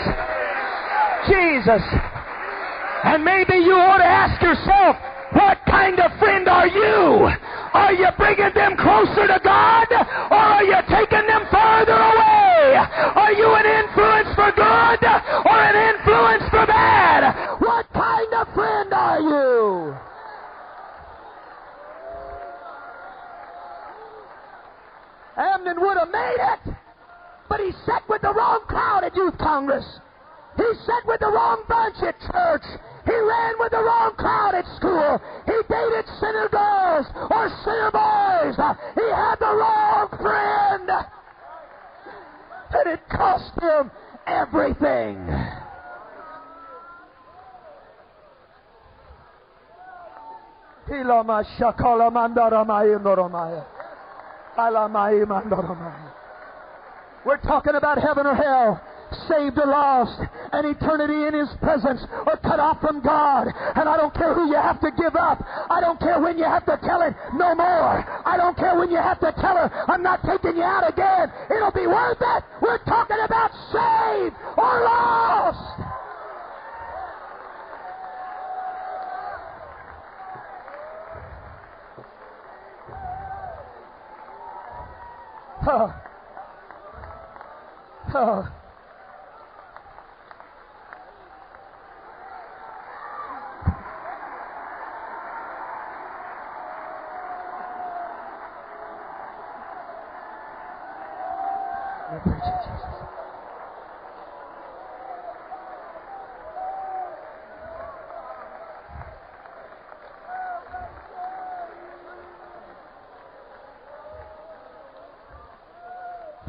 [1.29, 1.83] Jesus.
[3.05, 4.95] And maybe you ought to ask yourself,
[5.33, 7.42] what kind of friend are you?
[7.73, 9.87] Are you bringing them closer to God?
[10.29, 12.77] Or are you taking them farther away?
[13.15, 17.59] Are you an influence for good or an influence for bad?
[17.59, 19.95] What kind of friend are you?
[25.35, 26.75] Amnon would have made it,
[27.49, 29.85] but he sat with the wrong crowd at Youth Congress.
[30.57, 32.61] He sat with the wrong bunch at church.
[33.05, 35.21] He ran with the wrong crowd at school.
[35.45, 38.55] He dated sinner girls or sinner boys.
[38.95, 40.89] He had the wrong friend.
[42.71, 43.91] And it cost him
[44.25, 45.17] everything.
[57.25, 58.81] We're talking about heaven or hell.
[59.27, 60.19] Saved or lost,
[60.51, 63.47] an eternity in His presence, or cut off from God.
[63.75, 65.43] And I don't care who you have to give up.
[65.69, 68.03] I don't care when you have to tell it no more.
[68.25, 71.31] I don't care when you have to tell her, I'm not taking you out again.
[71.49, 72.43] It'll be worth it.
[72.61, 75.83] We're talking about saved or lost.
[85.65, 85.93] Oh.
[88.13, 88.62] Oh.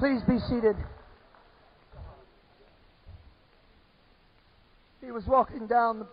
[0.04, 0.76] Please be seated.
[5.02, 6.06] He was walking down the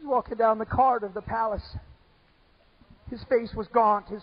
[0.00, 1.62] he was walking down the corridor of the palace.
[3.08, 4.22] His face was gaunt, his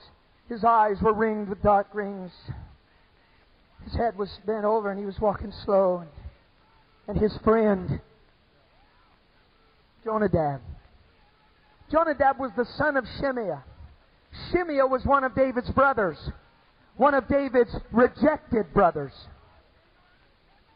[0.49, 2.33] his eyes were ringed with dark rings.
[3.85, 5.99] His head was bent over and he was walking slow.
[5.99, 6.09] And,
[7.07, 8.01] and his friend,
[10.03, 10.59] Jonadab.
[11.89, 13.63] Jonadab was the son of Shimeah.
[14.51, 16.17] Shimeah was one of David's brothers
[16.99, 19.13] one of David's rejected brothers.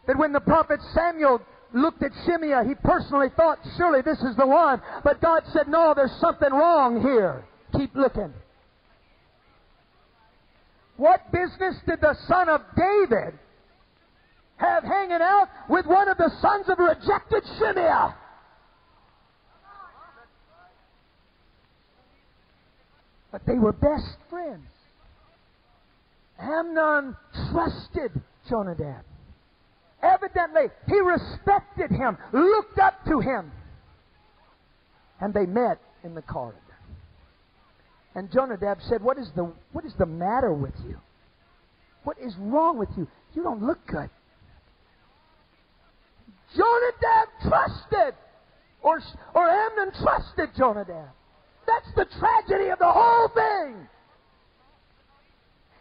[0.08, 1.42] That when the prophet Samuel
[1.74, 4.82] looked at Shimeah, he personally thought, surely this is the one.
[5.04, 7.44] But God said, no, there's something wrong here.
[7.78, 8.34] Keep looking.
[10.96, 13.38] What business did the son of David
[14.56, 18.16] have hanging out with one of the sons of rejected Shimeah?
[23.30, 24.73] But they were best friends.
[26.44, 27.16] Amnon
[27.52, 28.12] trusted
[28.50, 29.04] Jonadab.
[30.02, 33.52] Evidently, he respected him, looked up to him.
[35.22, 36.60] And they met in the corridor.
[38.16, 40.98] And Jonadab said, What is the, what is the matter with you?
[42.04, 43.08] What is wrong with you?
[43.34, 44.10] You don't look good.
[46.56, 48.14] Jonadab trusted,
[48.82, 49.02] or,
[49.34, 51.10] or Amnon trusted Jonadab.
[51.66, 53.88] That's the tragedy of the whole thing.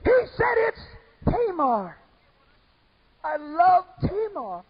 [0.05, 0.81] He said it's
[1.25, 1.97] Tamar.
[3.25, 4.62] I love Tamar.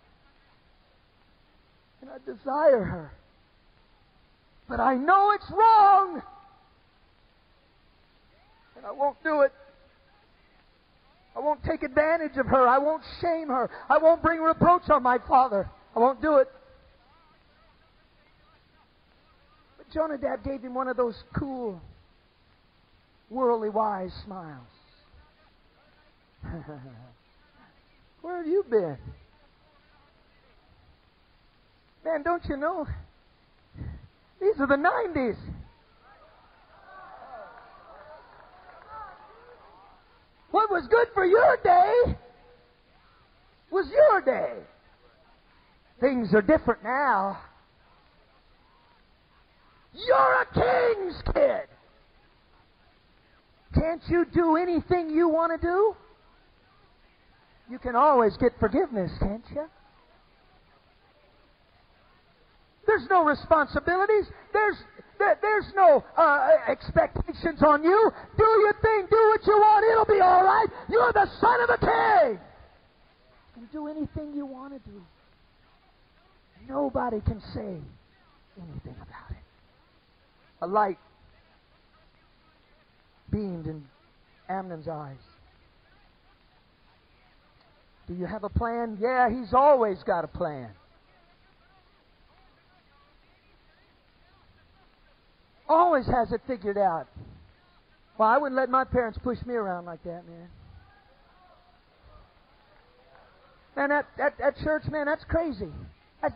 [2.00, 3.12] And I desire her.
[4.68, 6.22] But I know it's wrong.
[8.76, 9.52] And I won't do it.
[11.34, 12.68] I won't take advantage of her.
[12.68, 13.70] I won't shame her.
[13.88, 15.68] I won't bring reproach on my father.
[15.96, 16.48] I won't do it.
[19.78, 21.80] But Jonadab gave him one of those cool,
[23.30, 24.66] worldly wise smiles.
[28.22, 28.98] Where have you been?
[32.04, 32.86] Man, don't you know?
[34.40, 35.36] These are the 90s.
[40.50, 42.16] What was good for your day
[43.70, 44.58] was your day.
[46.00, 47.40] Things are different now.
[49.94, 51.68] You're a king's kid.
[53.74, 55.94] Can't you do anything you want to do?
[57.70, 59.64] You can always get forgiveness, can't you?
[62.86, 64.26] There's no responsibilities.
[64.52, 64.76] There's
[65.18, 68.10] there, there's no uh, expectations on you.
[68.36, 69.06] Do your thing.
[69.08, 69.86] Do what you want.
[69.90, 70.66] It'll be all right.
[70.90, 72.40] You're the son of a king.
[73.54, 75.00] You can do anything you want to do.
[76.68, 77.78] Nobody can say
[78.60, 79.44] anything about it.
[80.62, 80.98] A light
[83.30, 83.84] beamed in
[84.48, 85.16] Amnon's eyes.
[88.08, 88.98] Do you have a plan?
[89.00, 90.70] Yeah, he's always got a plan.
[95.68, 97.06] Always has it figured out.
[98.18, 100.48] Well, I wouldn't let my parents push me around like that, man.
[103.76, 105.72] Man, that, that, that church, man, that's crazy.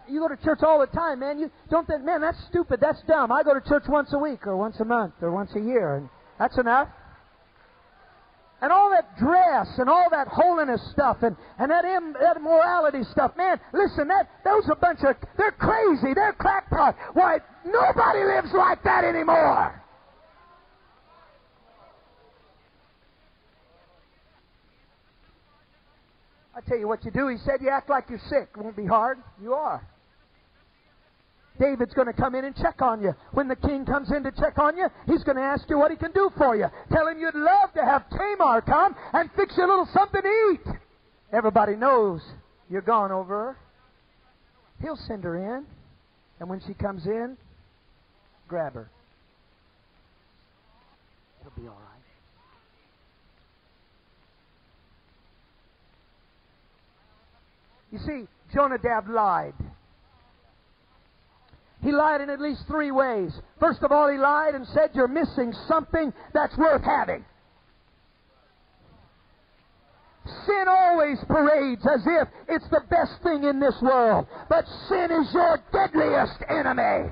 [0.09, 1.39] You go to church all the time, man.
[1.39, 3.31] You don't think, man, that's stupid, that's dumb.
[3.31, 5.97] I go to church once a week or once a month or once a year,
[5.97, 6.09] and
[6.39, 6.89] that's enough.
[8.63, 13.05] And all that dress and all that holiness stuff and, and that, Im, that immorality
[13.13, 16.97] stuff, man, listen, that those a bunch of, they're crazy, they're crackpot.
[17.13, 19.83] Why, nobody lives like that anymore.
[26.55, 27.29] I tell you what you do.
[27.29, 28.49] He said you act like you're sick.
[28.57, 29.19] It won't be hard.
[29.43, 29.87] You are.
[31.59, 33.15] David's going to come in and check on you.
[33.33, 35.91] When the king comes in to check on you, he's going to ask you what
[35.91, 36.67] he can do for you.
[36.93, 40.53] Tell him you'd love to have Tamar come and fix you a little something to
[40.53, 40.75] eat.
[41.33, 42.23] Everybody knows
[42.69, 43.57] You're gone over her.
[44.83, 45.65] He'll send her in.
[46.39, 47.37] And when she comes in,
[48.49, 48.91] grab her.
[51.41, 51.97] It'll be all right.
[57.91, 59.55] You see, Jonadab lied.
[61.87, 63.30] He lied in at least three ways.
[63.61, 67.24] First of all, he lied and said, You're missing something that's worth having.
[70.45, 75.32] Sin always parades as if it's the best thing in this world, but sin is
[75.32, 77.09] your deadliest enemy.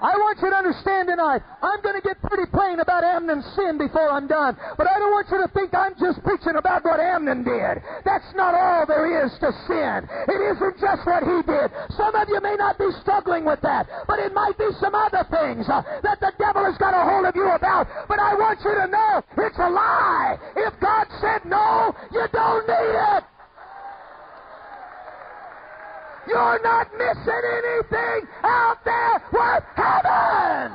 [0.00, 3.78] I want you to understand tonight, I'm going to get pretty plain about Amnon's sin
[3.78, 4.56] before I'm done.
[4.76, 7.80] But I don't want you to think I'm just preaching about what Amnon did.
[8.04, 10.04] That's not all there is to sin.
[10.28, 11.72] It isn't just what he did.
[11.96, 15.24] Some of you may not be struggling with that, but it might be some other
[15.32, 17.88] things uh, that the devil has got a hold of you about.
[18.08, 20.36] But I want you to know it's a lie.
[20.56, 23.35] If God said no, you don't need it.
[26.28, 30.72] You're not missing anything out there worth heaven.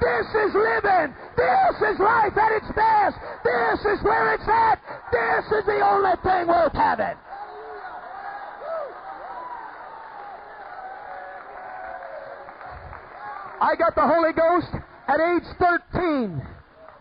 [0.00, 1.14] This is living.
[1.36, 3.16] This is life at its best.
[3.44, 4.80] This is where it's at.
[5.12, 7.16] This is the only thing worth having.
[13.60, 14.72] I got the Holy Ghost
[15.06, 16.42] at age 13.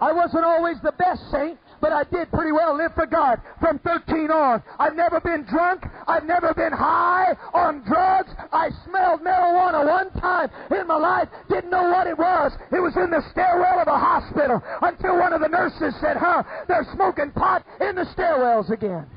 [0.01, 3.80] I wasn't always the best saint, but I did pretty well live for God from
[3.80, 4.63] 13 on.
[4.77, 5.84] I've never been drunk.
[6.07, 8.32] I've never been high on drugs.
[8.51, 11.30] I smelled marijuana one time in my life.
[11.49, 12.51] Didn't know what it was.
[12.71, 16.43] It was in the stairwell of a hospital until one of the nurses said, huh,
[16.67, 19.07] they're smoking pot in the stairwells again.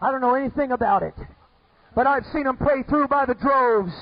[0.00, 1.14] I don't know anything about it.
[1.94, 3.92] But I've seen them pray through by the droves.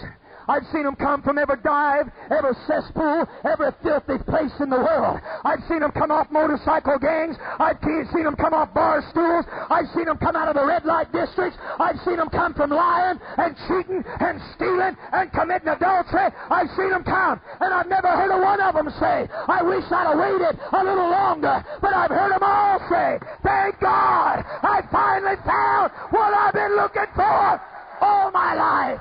[0.49, 5.21] I've seen them come from every dive, every cesspool, every filthy place in the world.
[5.45, 7.37] I've seen them come off motorcycle gangs.
[7.41, 9.45] I've seen them come off bar stools.
[9.71, 11.59] I've seen them come out of the red light districts.
[11.79, 16.29] I've seen them come from lying and cheating and stealing and committing adultery.
[16.51, 19.85] I've seen them come, and I've never heard a one of them say, I wish
[19.91, 21.65] I'd have waited a little longer.
[21.81, 27.09] But I've heard them all say, thank God, I finally found what I've been looking
[27.15, 27.61] for
[28.01, 29.01] all my life.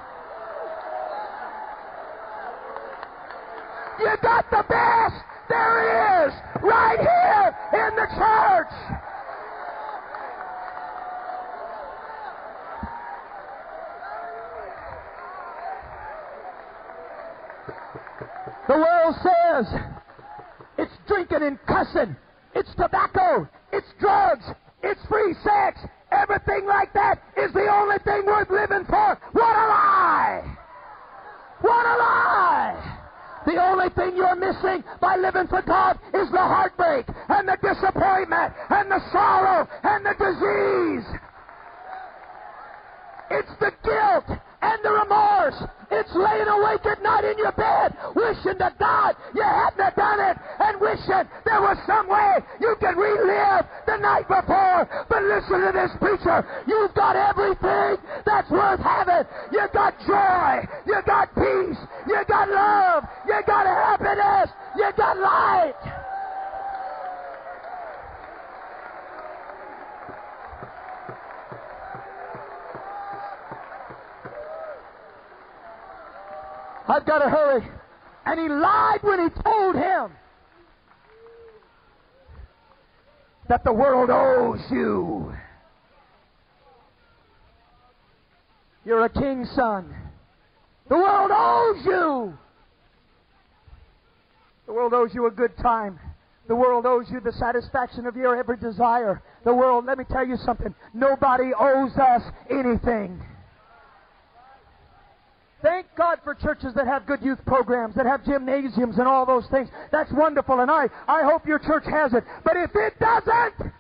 [3.99, 5.15] You got the best
[5.49, 6.33] there is
[6.63, 9.03] right here in the church.
[18.67, 19.81] The world says
[20.77, 22.15] it's drinking and cussing,
[22.55, 24.45] it's tobacco, it's drugs,
[24.81, 25.81] it's free sex,
[26.11, 29.19] everything like that is the only thing worth living for.
[29.33, 30.57] What a lie!
[31.61, 33.02] What a lie!
[33.45, 38.53] The only thing you're missing by living for God is the heartbreak and the disappointment
[38.69, 41.19] and the sorrow and the disease.
[43.31, 45.59] It's the guilt and the remorse.
[45.91, 50.37] It's laying awake at night in your bed, wishing to God you hadn't done it,
[50.59, 54.87] and wishing there was some way you could relive the night before.
[55.09, 56.41] But listen to this preacher.
[56.65, 59.27] You've got everything that's worth having.
[59.51, 60.65] You got joy.
[60.87, 61.81] You got peace.
[62.07, 63.03] You got love.
[63.27, 64.49] You got happiness.
[64.77, 66.12] You got light.
[76.87, 77.67] I've got to hurry.
[78.25, 80.11] And he lied when he told him
[83.49, 85.33] that the world owes you.
[88.85, 89.93] You're a king's son.
[90.89, 92.37] The world owes you.
[94.65, 95.99] The world owes you a good time.
[96.47, 99.21] The world owes you the satisfaction of your every desire.
[99.45, 103.21] The world, let me tell you something, nobody owes us anything.
[105.63, 109.47] Thank God for churches that have good youth programs, that have gymnasiums and all those
[109.49, 109.69] things.
[109.93, 112.25] That's wonderful, and I, I hope your church has it.
[112.43, 113.71] But if it doesn't,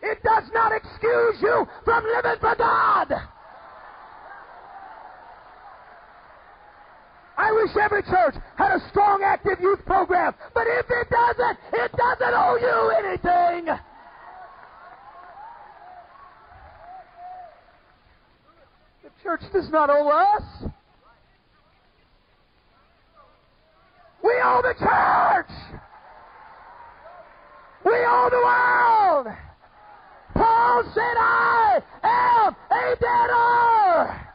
[0.00, 3.12] it does not excuse you from living for God.
[7.36, 10.34] I wish every church had a strong, active youth program.
[10.54, 13.78] But if it doesn't, it doesn't owe you anything.
[19.22, 20.42] Church does not owe us.
[24.22, 25.82] We owe the church.
[27.84, 29.36] We owe the world.
[30.34, 34.28] Paul said, I am a debtor.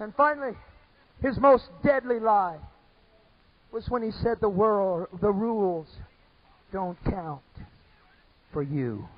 [0.00, 0.56] And finally,
[1.22, 2.58] his most deadly lie.
[3.72, 5.88] was when he said the world, the rules
[6.72, 7.42] don't count
[8.52, 9.08] for you.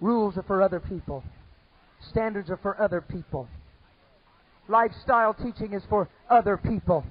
[0.00, 1.22] Rules are for other people.
[2.10, 3.48] Standards are for other people.
[4.68, 7.04] Lifestyle teaching is for other people.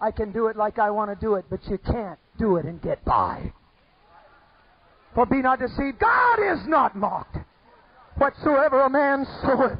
[0.00, 2.64] I can do it like I want to do it, but you can't do it
[2.64, 3.52] and get by.
[5.14, 7.36] For be not deceived, God is not mocked.
[8.16, 9.78] Whatsoever a man soweth,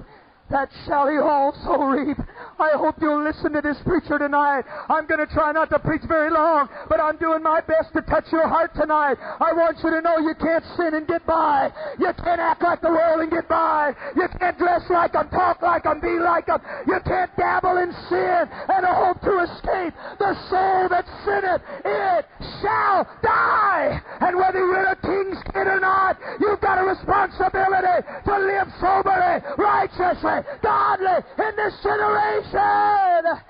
[0.51, 2.19] that shall he also reap.
[2.59, 4.65] I hope you'll listen to this preacher tonight.
[4.89, 8.03] I'm going to try not to preach very long, but I'm doing my best to
[8.03, 9.17] touch your heart tonight.
[9.19, 11.73] I want you to know you can't sin and get by.
[11.99, 13.95] You can't act like the world and get by.
[14.17, 16.61] You can't dress like them, talk like them, be like them.
[16.87, 19.95] You can't dabble in sin and hope to escape.
[20.19, 22.27] The soul that sinneth, it
[22.61, 24.03] shall die.
[24.21, 29.41] And whether you're a king's kid or not, you've got a responsibility to live soberly,
[29.57, 33.41] righteously, godly in this generation.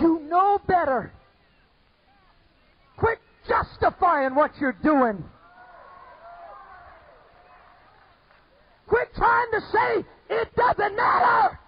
[0.00, 1.12] You know better.
[2.96, 5.24] Quit justifying what you're doing.
[8.86, 11.58] Quit trying to say it doesn't matter.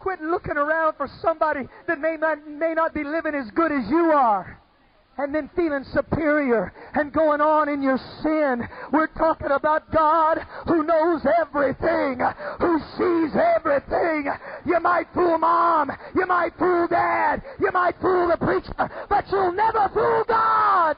[0.00, 3.88] Quit looking around for somebody that may not, may not be living as good as
[3.90, 4.60] you are.
[5.16, 8.62] And then feeling superior and going on in your sin.
[8.92, 10.38] We're talking about God
[10.68, 12.20] who knows everything,
[12.60, 14.30] who sees everything.
[14.64, 19.50] You might fool mom, you might fool dad, you might fool the preacher, but you'll
[19.50, 20.96] never fool God.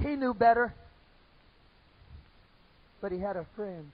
[0.00, 0.74] He knew better.
[3.00, 3.90] But he had a friend.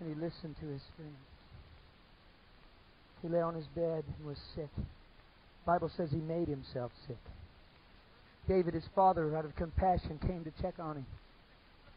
[0.00, 1.14] And he listened to his friend.
[3.22, 4.68] He lay on his bed and was sick.
[4.76, 4.82] The
[5.66, 7.16] Bible says he made himself sick.
[8.48, 11.06] David, his father, out of compassion, came to check on him.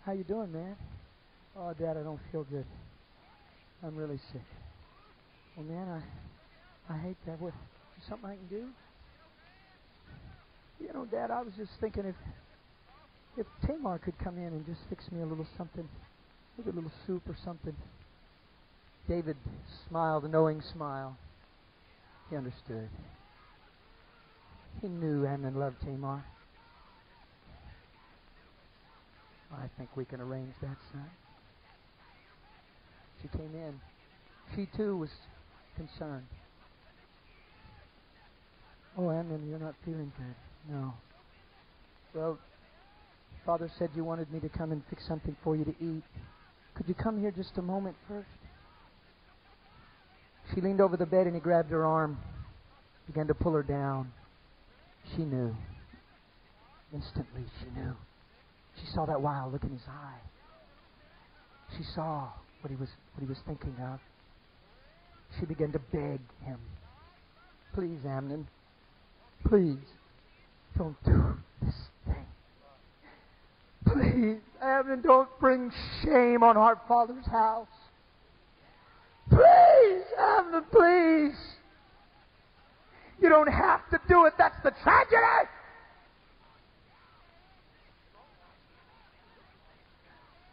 [0.06, 0.76] How you doing, man?
[1.56, 2.66] Oh, Dad, I don't feel good.
[3.84, 4.42] I'm really sick.
[5.56, 6.02] Well, man,
[6.90, 7.40] I, I hate that.
[7.40, 7.54] What,
[8.08, 8.66] something I can do?
[10.80, 12.16] You know, Dad, I was just thinking if
[13.38, 15.88] if Tamar could come in and just fix me a little something,
[16.58, 17.76] maybe a little soup or something.
[19.08, 19.38] David
[19.88, 21.18] smiled a knowing smile.
[22.30, 22.90] He understood.
[24.82, 26.24] He knew Amnon loved Tamar.
[29.52, 31.10] I think we can arrange that, son.
[33.22, 33.80] She came in.
[34.56, 35.10] She too was
[35.76, 36.28] concerned.
[38.98, 40.49] Oh, Amnon, you're not feeling good.
[40.68, 40.93] No.
[42.14, 42.39] Well,
[43.45, 46.03] Father said you wanted me to come and fix something for you to eat.
[46.76, 48.28] Could you come here just a moment first?
[50.53, 52.18] She leaned over the bed and he grabbed her arm,
[53.07, 54.12] began to pull her down.
[55.16, 55.55] She knew.
[56.93, 57.95] Instantly, she knew.
[58.80, 60.20] She saw that wild look in his eye.
[61.78, 62.30] She saw
[62.62, 63.99] what he was what he was thinking of.
[65.39, 66.60] She began to beg him,
[67.74, 68.47] "Please, Amnon,
[69.45, 69.78] please,
[70.80, 71.76] don't do this
[72.06, 72.26] thing.
[73.86, 75.72] Please, Amnon, don't bring
[76.02, 77.68] shame on our father's house.
[79.30, 81.38] Please, Amnon, please.
[83.22, 84.34] You don't have to do it.
[84.38, 85.50] That's the tragedy.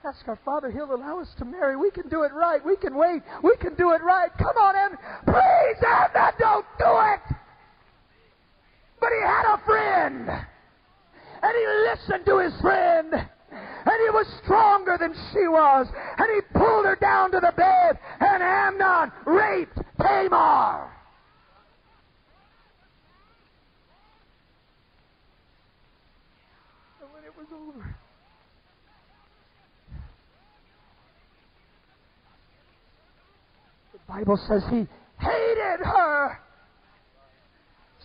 [0.05, 1.77] Ask our Father, He'll allow us to marry.
[1.77, 2.65] We can do it right.
[2.65, 3.23] We can wait.
[3.45, 4.31] We can do it right.
[4.39, 4.99] Come on, Amnon.
[5.25, 7.36] Please, Amnon, don't do it.
[9.07, 10.29] But he had a friend.
[10.29, 13.15] And he listened to his friend.
[13.15, 15.87] And he was stronger than she was.
[16.19, 18.01] And he pulled her down to the bed.
[18.19, 20.91] And Amnon raped Tamar.
[27.01, 27.97] And when it was over,
[33.93, 34.89] the Bible says he
[35.21, 36.41] hated her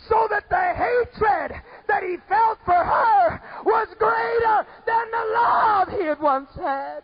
[0.09, 6.05] so that the hatred that he felt for her was greater than the love he
[6.05, 7.03] had once had.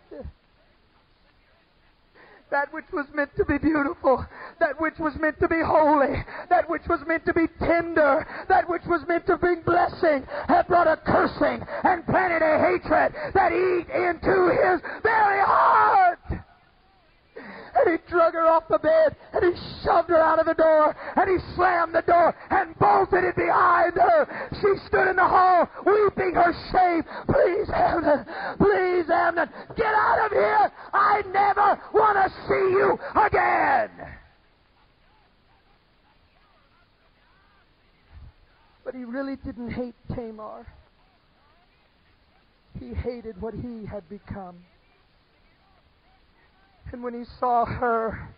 [2.50, 4.24] That which was meant to be beautiful,
[4.58, 8.66] that which was meant to be holy, that which was meant to be tender, that
[8.70, 13.52] which was meant to bring blessing, had brought a cursing and planted a hatred that
[13.52, 16.07] eat into his very heart.
[17.78, 20.94] And he drug her off the bed, and he shoved her out of the door,
[21.16, 24.48] and he slammed the door and bolted it behind her.
[24.60, 27.04] She stood in the hall, weeping her shame.
[27.26, 28.26] Please, Amnon,
[28.58, 30.72] please, Amnon, get out of here.
[30.92, 33.90] I never want to see you again.
[38.84, 40.66] But he really didn't hate Tamar.
[42.80, 44.56] He hated what he had become.
[46.92, 48.30] And when he saw her,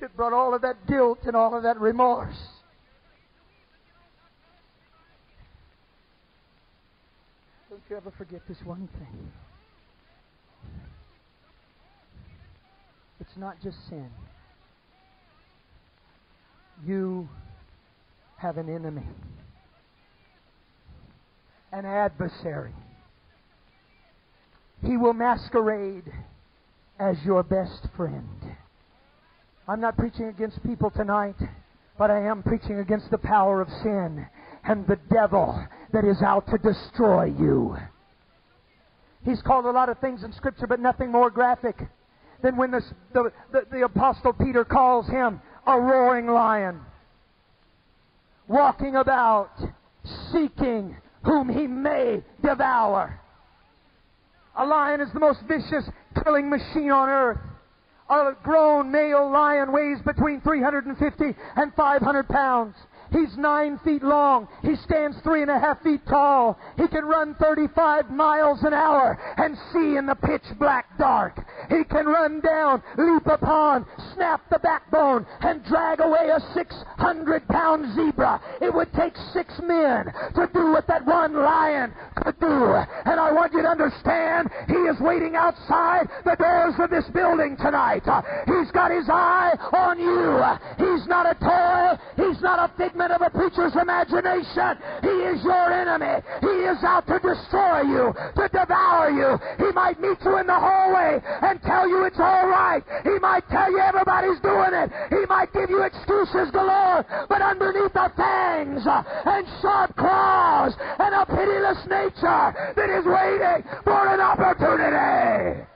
[0.00, 2.36] it brought all of that guilt and all of that remorse.
[7.68, 9.32] Don't you ever forget this one thing.
[13.20, 14.10] It's not just sin.
[16.86, 17.28] You
[18.36, 19.06] have an enemy,
[21.72, 22.72] an adversary.
[24.84, 26.12] He will masquerade
[26.98, 28.56] as your best friend.
[29.68, 31.36] I'm not preaching against people tonight,
[31.98, 34.26] but I am preaching against the power of sin
[34.64, 37.76] and the devil that is out to destroy you.
[39.24, 41.76] He's called a lot of things in Scripture, but nothing more graphic
[42.42, 42.82] than when the,
[43.12, 46.80] the, the, the Apostle Peter calls him a roaring lion,
[48.46, 49.50] walking about,
[50.32, 53.20] seeking whom he may devour.
[54.58, 55.84] A lion is the most vicious
[56.26, 57.38] killing machine on earth.
[58.10, 61.24] A grown male lion weighs between 350
[61.56, 62.74] and 500 pounds.
[63.12, 64.48] He's nine feet long.
[64.62, 66.58] He stands three and a half feet tall.
[66.76, 71.38] He can run 35 miles an hour and see in the pitch black dark.
[71.68, 77.94] He can run down, leap upon, snap the backbone, and drag away a 600 pound
[77.94, 78.40] zebra.
[78.60, 82.74] It would take six men to do what that one lion could do.
[83.04, 87.56] And I want you to understand, he is waiting outside the doors of this building
[87.56, 88.02] tonight.
[88.46, 90.42] He's got his eye on you.
[90.78, 92.02] He's not a toy.
[92.16, 94.72] He's not a figment figment of a preacher's imagination.
[95.02, 96.22] He is your enemy.
[96.40, 99.36] He is out to destroy you, to devour you.
[99.58, 102.82] He might meet you in the hallway and tell you it's all right.
[103.04, 104.90] He might tell you everybody's doing it.
[105.10, 107.04] He might give you excuses galore.
[107.28, 114.08] But underneath the fangs and sharp claws and a pitiless nature that is waiting for
[114.08, 115.66] an opportunity.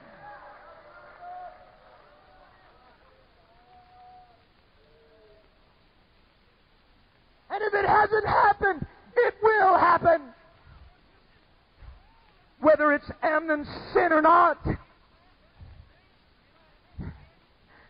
[7.51, 8.85] And if it hasn't happened,
[9.15, 10.21] it will happen.
[12.61, 14.57] Whether it's Amnon's sin or not.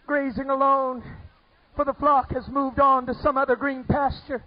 [0.07, 1.03] Grazing alone,
[1.76, 4.43] for the flock has moved on to some other green pasture.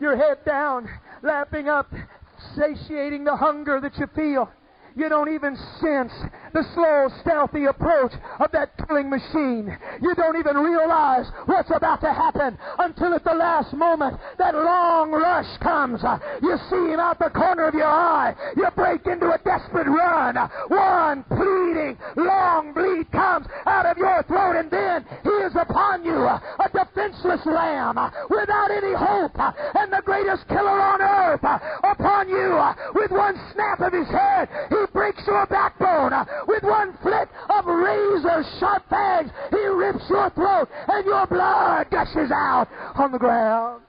[0.00, 0.88] Your head down,
[1.22, 1.92] lapping up,
[2.56, 4.50] satiating the hunger that you feel.
[5.00, 6.12] You don't even sense
[6.52, 9.74] the slow, stealthy approach of that killing machine.
[10.02, 15.10] You don't even realize what's about to happen until at the last moment that long
[15.10, 16.02] rush comes.
[16.42, 18.34] You see him out the corner of your eye.
[18.56, 20.36] You break into a desperate run.
[20.68, 26.28] One pleading, long bleed comes out of your throat, and then he is upon you,
[26.28, 27.96] a defenseless lamb
[28.28, 31.44] without any hope, and the greatest killer on earth
[31.84, 32.60] upon you
[32.94, 34.48] with one snap of his head.
[34.68, 36.12] He breaks your backbone.
[36.46, 42.30] With one flick of razor sharp fangs, he rips your throat and your blood gushes
[42.30, 43.82] out on the ground.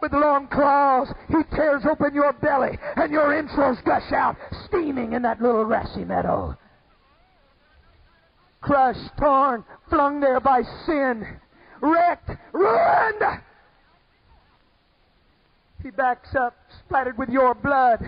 [0.00, 4.36] With long claws, he tears open your belly and your entrails gush out,
[4.66, 6.56] steaming in that little grassy meadow.
[8.60, 11.26] Crushed, torn, flung there by sin,
[11.80, 13.40] wrecked, ruined.
[15.82, 16.56] He backs up,
[16.88, 18.00] splattered with your blood.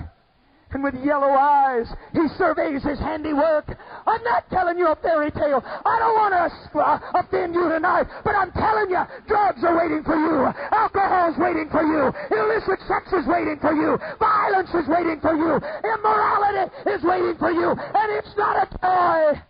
[0.73, 3.67] And with yellow eyes, he surveys his handiwork.
[4.07, 5.61] I'm not telling you a fairy tale.
[5.67, 10.05] I don't want to uh, offend you tonight, but I'm telling you, drugs are waiting
[10.05, 10.47] for you.
[10.71, 12.15] Alcohol's waiting for you.
[12.31, 13.99] Illicit sex is waiting for you.
[14.21, 15.59] Violence is waiting for you.
[15.59, 17.75] Immorality is waiting for you.
[17.75, 19.50] And it's not a toy.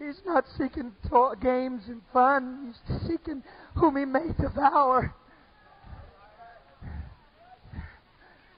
[0.00, 2.74] He's not seeking to- games and fun.
[2.88, 3.44] He's seeking
[3.74, 5.14] whom he may devour.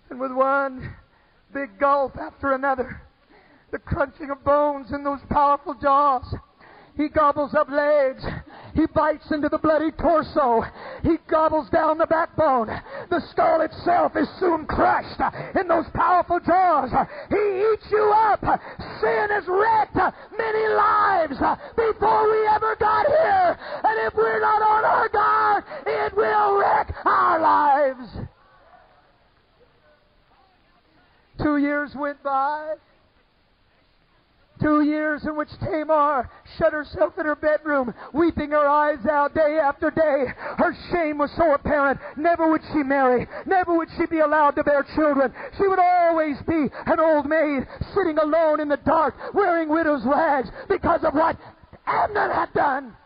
[0.08, 0.94] And with one
[1.52, 3.02] big gulp after another,
[3.72, 6.32] the crunching of bones in those powerful jaws,
[6.96, 8.22] he gobbles up legs.
[8.74, 10.62] He bites into the bloody torso.
[11.02, 12.68] He gobbles down the backbone.
[13.10, 15.20] The skull itself is soon crushed
[15.58, 16.90] in those powerful jaws.
[17.30, 18.40] He eats you up.
[19.00, 19.96] Sin has wrecked
[20.36, 21.38] many lives
[21.76, 23.58] before we ever got here.
[23.84, 28.08] And if we're not on our guard, it will wreck our lives.
[31.42, 32.74] Two years went by.
[34.62, 39.58] Two years in which Tamar shut herself in her bedroom, weeping her eyes out day
[39.60, 40.32] after day.
[40.56, 41.98] Her shame was so apparent.
[42.16, 43.26] Never would she marry.
[43.44, 45.34] Never would she be allowed to bear children.
[45.58, 50.48] She would always be an old maid, sitting alone in the dark, wearing widow's rags
[50.68, 51.36] because of what
[51.84, 52.96] Amnon had done.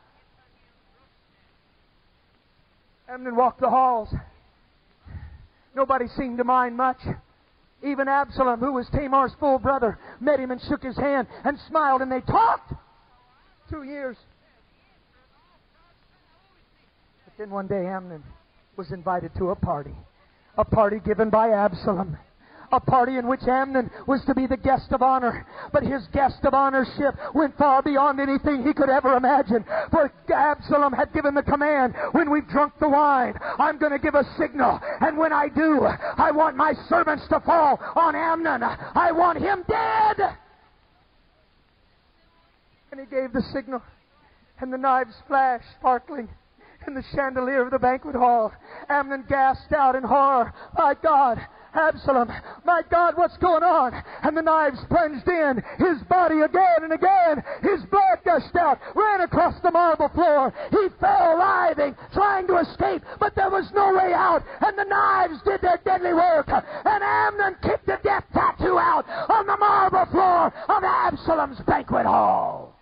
[3.09, 4.13] Amnon walked the halls.
[5.75, 6.99] Nobody seemed to mind much.
[7.83, 12.03] Even Absalom, who was Tamar's full brother, met him and shook his hand and smiled,
[12.03, 12.73] and they talked.
[13.71, 14.17] Two years.
[17.25, 18.23] But then one day Amnon
[18.77, 19.95] was invited to a party.
[20.57, 22.17] A party given by Absalom
[22.73, 25.47] a party in which Amnon was to be the guest of honor.
[25.73, 29.65] But his guest of honorship went far beyond anything he could ever imagine.
[29.91, 34.15] For Absalom had given the command, when we've drunk the wine, I'm going to give
[34.15, 34.81] a signal.
[35.01, 38.63] And when I do, I want my servants to fall on Amnon.
[38.63, 40.37] I want him dead.
[42.93, 43.83] And he gave the signal.
[44.61, 46.29] And the knives flashed, sparkling
[46.87, 48.53] in the chandelier of the banquet hall.
[48.89, 51.41] Amnon gasped out in horror, My God,
[51.77, 52.33] Absalom,
[52.65, 53.93] my God, what's going on?
[54.23, 57.45] And the knives plunged in, his body again and again.
[57.63, 60.53] His blood gushed out, ran across the marble floor.
[60.71, 64.43] He fell writhing, trying to escape, but there was no way out.
[64.61, 66.49] And the knives did their deadly work.
[66.49, 72.75] And Amnon kicked the death tattoo out on the marble floor of Absalom's banquet hall.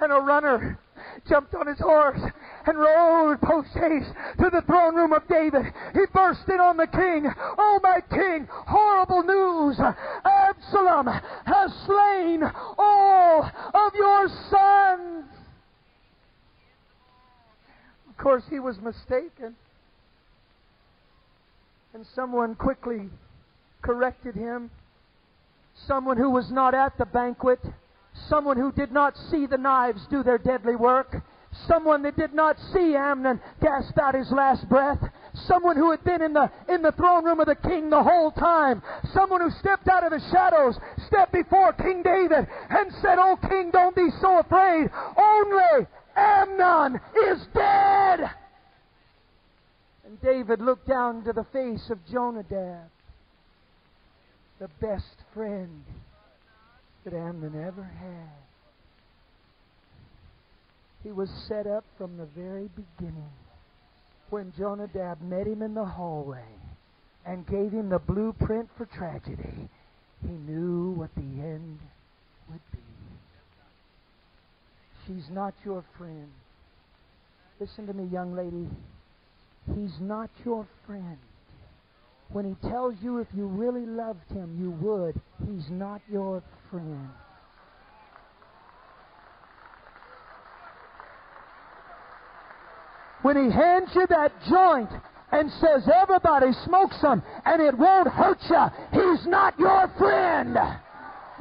[0.00, 0.78] And a runner
[1.28, 2.20] jumped on his horse
[2.66, 5.66] and rode post haste to the throne room of David.
[5.92, 7.30] He burst in on the king.
[7.58, 9.78] Oh, my king, horrible news.
[10.24, 11.06] Absalom
[11.46, 12.42] has slain
[12.78, 15.24] all of your sons.
[18.08, 19.56] Of course, he was mistaken.
[21.92, 23.08] And someone quickly
[23.82, 24.70] corrected him.
[25.86, 27.60] Someone who was not at the banquet
[28.28, 31.22] Someone who did not see the knives do their deadly work.
[31.68, 34.98] Someone that did not see Amnon gasp out his last breath.
[35.46, 38.30] Someone who had been in the, in the throne room of the king the whole
[38.32, 38.82] time.
[39.12, 43.70] Someone who stepped out of the shadows, stepped before King David, and said, Oh, king,
[43.70, 44.90] don't be so afraid.
[45.16, 45.86] Only
[46.16, 47.00] Amnon
[47.30, 48.30] is dead.
[50.04, 52.90] And David looked down to the face of Jonadab,
[54.58, 55.84] the best friend
[57.04, 58.43] that Amnon ever had.
[61.04, 63.30] He was set up from the very beginning.
[64.30, 66.48] When Jonadab met him in the hallway
[67.26, 69.68] and gave him the blueprint for tragedy,
[70.22, 71.78] he knew what the end
[72.50, 72.78] would be.
[75.06, 76.30] She's not your friend.
[77.60, 78.66] Listen to me, young lady.
[79.74, 81.18] He's not your friend.
[82.30, 87.10] When he tells you if you really loved him, you would, he's not your friend.
[93.24, 94.90] When he hands you that joint
[95.32, 100.58] and says, everybody smoke some and it won't hurt you, he's not your friend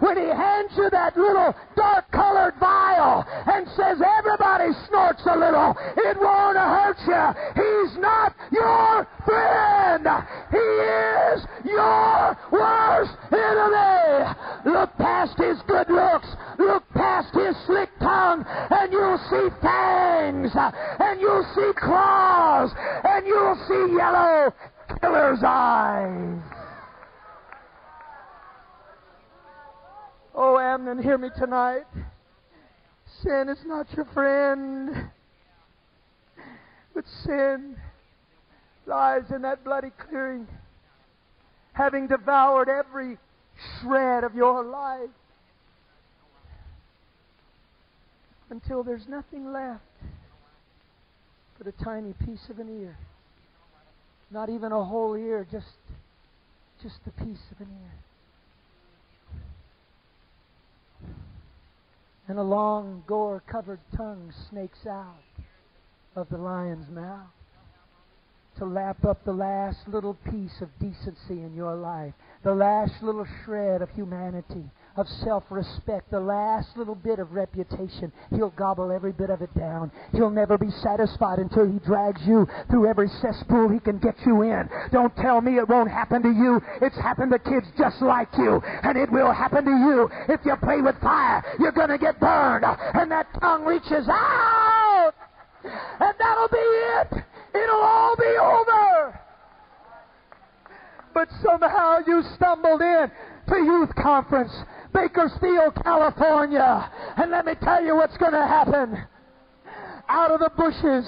[0.04, 5.76] when he hands you that little dark colored vial and says, everybody snorts a little,
[5.96, 7.24] it won't hurt you.
[7.56, 10.08] He's not your friend.
[10.52, 14.36] He is your worst enemy.
[14.66, 16.28] Look past his good looks.
[16.60, 22.72] Look past his slick tongue and you'll see fangs and you'll see claws
[23.04, 24.54] and you'll see yellow
[25.02, 26.42] killer's eyes.
[30.34, 31.84] Oh, Amnon, hear me tonight.
[33.22, 35.10] Sin is not your friend.
[36.96, 37.76] But sin
[38.86, 40.48] lies in that bloody clearing,
[41.74, 43.18] having devoured every
[43.82, 45.10] shred of your life
[48.54, 49.82] until there's nothing left
[51.58, 52.96] but a tiny piece of an ear.
[54.30, 55.66] Not even a whole ear, just
[56.82, 57.94] just a piece of an ear.
[62.28, 65.16] and a long gore covered tongue snakes out
[66.16, 67.28] of the lion's mouth
[68.58, 73.26] to lap up the last little piece of decency in your life, the last little
[73.44, 74.64] shred of humanity.
[74.96, 78.12] Of self respect, the last little bit of reputation.
[78.30, 79.92] He'll gobble every bit of it down.
[80.12, 84.44] He'll never be satisfied until he drags you through every cesspool he can get you
[84.44, 84.70] in.
[84.92, 86.62] Don't tell me it won't happen to you.
[86.82, 90.10] It's happened to kids just like you, and it will happen to you.
[90.30, 95.14] If you play with fire, you're going to get burned, and that tongue reaches out,
[95.64, 97.24] and that'll be it.
[97.56, 99.20] It'll all be over
[101.14, 103.12] but somehow you stumbled in
[103.48, 104.52] to youth conference,
[104.94, 106.92] Bakersfield, California.
[107.18, 109.04] And let me tell you what's going to happen.
[110.08, 111.06] Out of the bushes,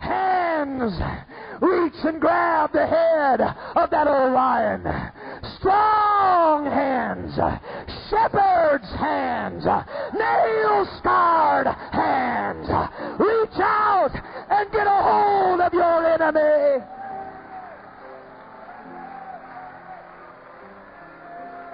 [0.00, 0.92] hands
[1.60, 4.82] reach and grab the head of that old lion.
[5.58, 7.34] Strong hands,
[8.10, 12.68] shepherd's hands, nail scarred hands.
[13.18, 14.10] Reach out
[14.50, 16.84] and get a hold of your enemy.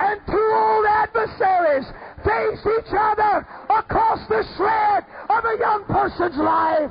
[0.02, 1.86] And two old adversaries
[2.26, 6.90] face each other across the shred of a young person's life.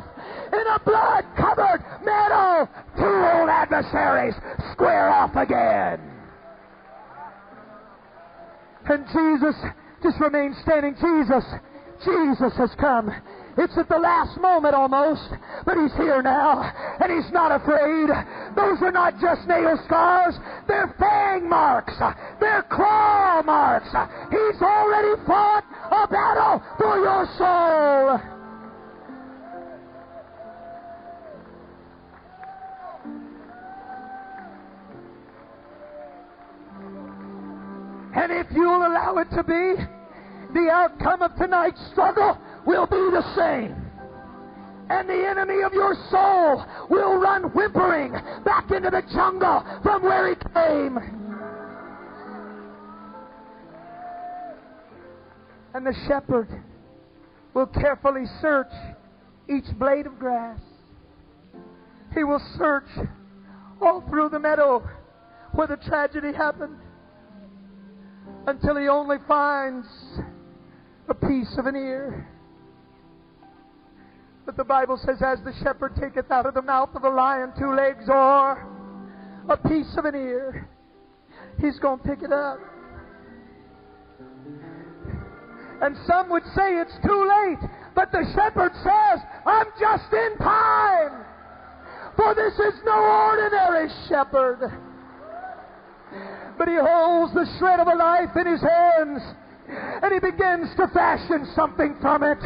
[0.54, 4.36] In a blood covered meadow, two old adversaries
[4.72, 6.00] square off again.
[8.90, 9.56] And Jesus
[10.04, 10.96] just remains standing.
[10.96, 11.46] Jesus,
[12.04, 13.12] Jesus has come.
[13.58, 15.30] It's at the last moment almost,
[15.66, 16.62] but he's here now,
[17.02, 18.10] and he's not afraid.
[18.56, 20.36] Those are not just nail scars,
[20.68, 21.94] they're fang marks,
[22.40, 23.90] they're claw marks.
[24.32, 28.20] He's already fought a battle for your soul.
[38.14, 39.76] And if you'll allow it to be,
[40.54, 43.76] the outcome of tonight's struggle will be the same.
[44.90, 48.12] And the enemy of your soul will run whimpering
[48.44, 50.98] back into the jungle from where he came.
[55.74, 56.50] And the shepherd
[57.54, 58.72] will carefully search
[59.50, 60.60] each blade of grass.
[62.14, 62.90] He will search
[63.82, 64.88] all through the meadow
[65.54, 66.78] where the tragedy happened
[68.48, 69.88] until he only finds
[71.08, 72.28] a piece of an ear.
[74.52, 77.54] But the Bible says, as the shepherd taketh out of the mouth of a lion
[77.58, 78.68] two legs or
[79.48, 80.68] a piece of an ear,
[81.58, 82.60] he's going to pick it up.
[85.82, 87.60] And some would say it's too late,
[87.96, 91.24] but the shepherd says, I'm just in time.
[92.18, 93.00] For this is no
[93.32, 94.70] ordinary shepherd.
[96.58, 99.22] But he holds the shred of a life in his hands
[99.72, 102.42] and he begins to fashion something from it.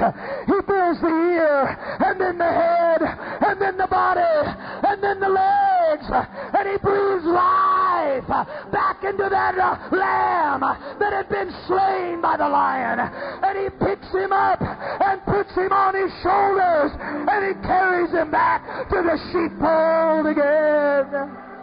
[0.46, 5.30] He builds the ear, and then the head, and then the body, and then the
[5.30, 8.28] legs, and he breathes life
[8.72, 10.62] back into that uh, lamb
[11.00, 13.00] that had been slain by the lion.
[13.00, 18.32] And he picks him up and puts him on his shoulders, and he carries him
[18.32, 21.55] back to the sheepfold again.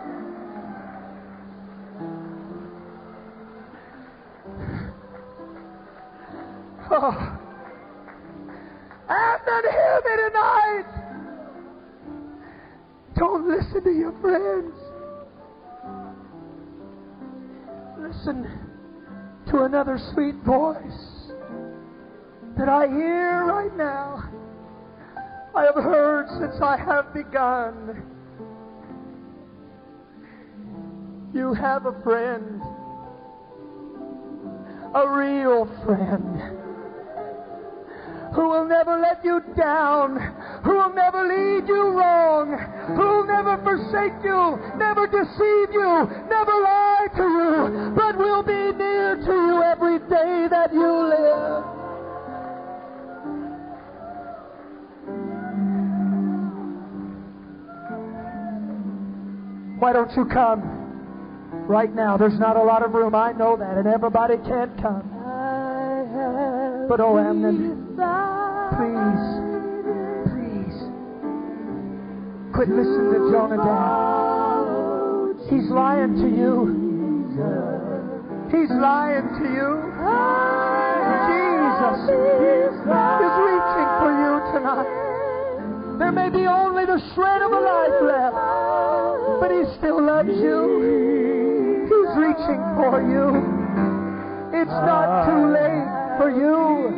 [7.04, 7.38] Oh,
[9.08, 10.86] not hear me tonight.
[13.16, 14.72] Don't listen to your friends.
[17.98, 18.48] Listen
[19.50, 21.32] to another sweet voice
[22.56, 24.30] that I hear right now.
[25.56, 28.04] I have heard since I have begun.
[31.34, 32.62] You have a friend,
[34.94, 36.61] a real friend
[38.34, 40.16] who will never let you down,
[40.64, 42.56] who will never lead you wrong,
[42.96, 48.76] who will never forsake you, never deceive you, never lie to you, but will be
[48.78, 51.64] near to you every day that you live.
[59.78, 60.62] Why don't you come?
[61.66, 63.14] Right now, there's not a lot of room.
[63.14, 65.08] I know that, and everybody can't come.
[66.88, 67.96] But oh, Amnon,
[72.52, 73.72] quit listening to Jonadab.
[75.48, 76.68] He's lying to you.
[78.52, 79.70] He's lying to you.
[81.32, 82.76] Jesus is
[83.40, 84.92] reaching for you tonight.
[85.98, 88.36] There may be only the shred of a life left,
[89.40, 91.88] but He still loves you.
[91.88, 93.40] He's reaching for you.
[94.60, 95.88] It's not too late
[96.18, 96.92] for you.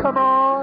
[0.00, 0.53] Come on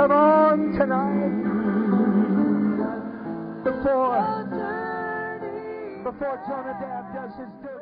[0.00, 1.60] Come on tonight.
[3.64, 4.48] before
[6.04, 7.79] before Jonadab does his dirty.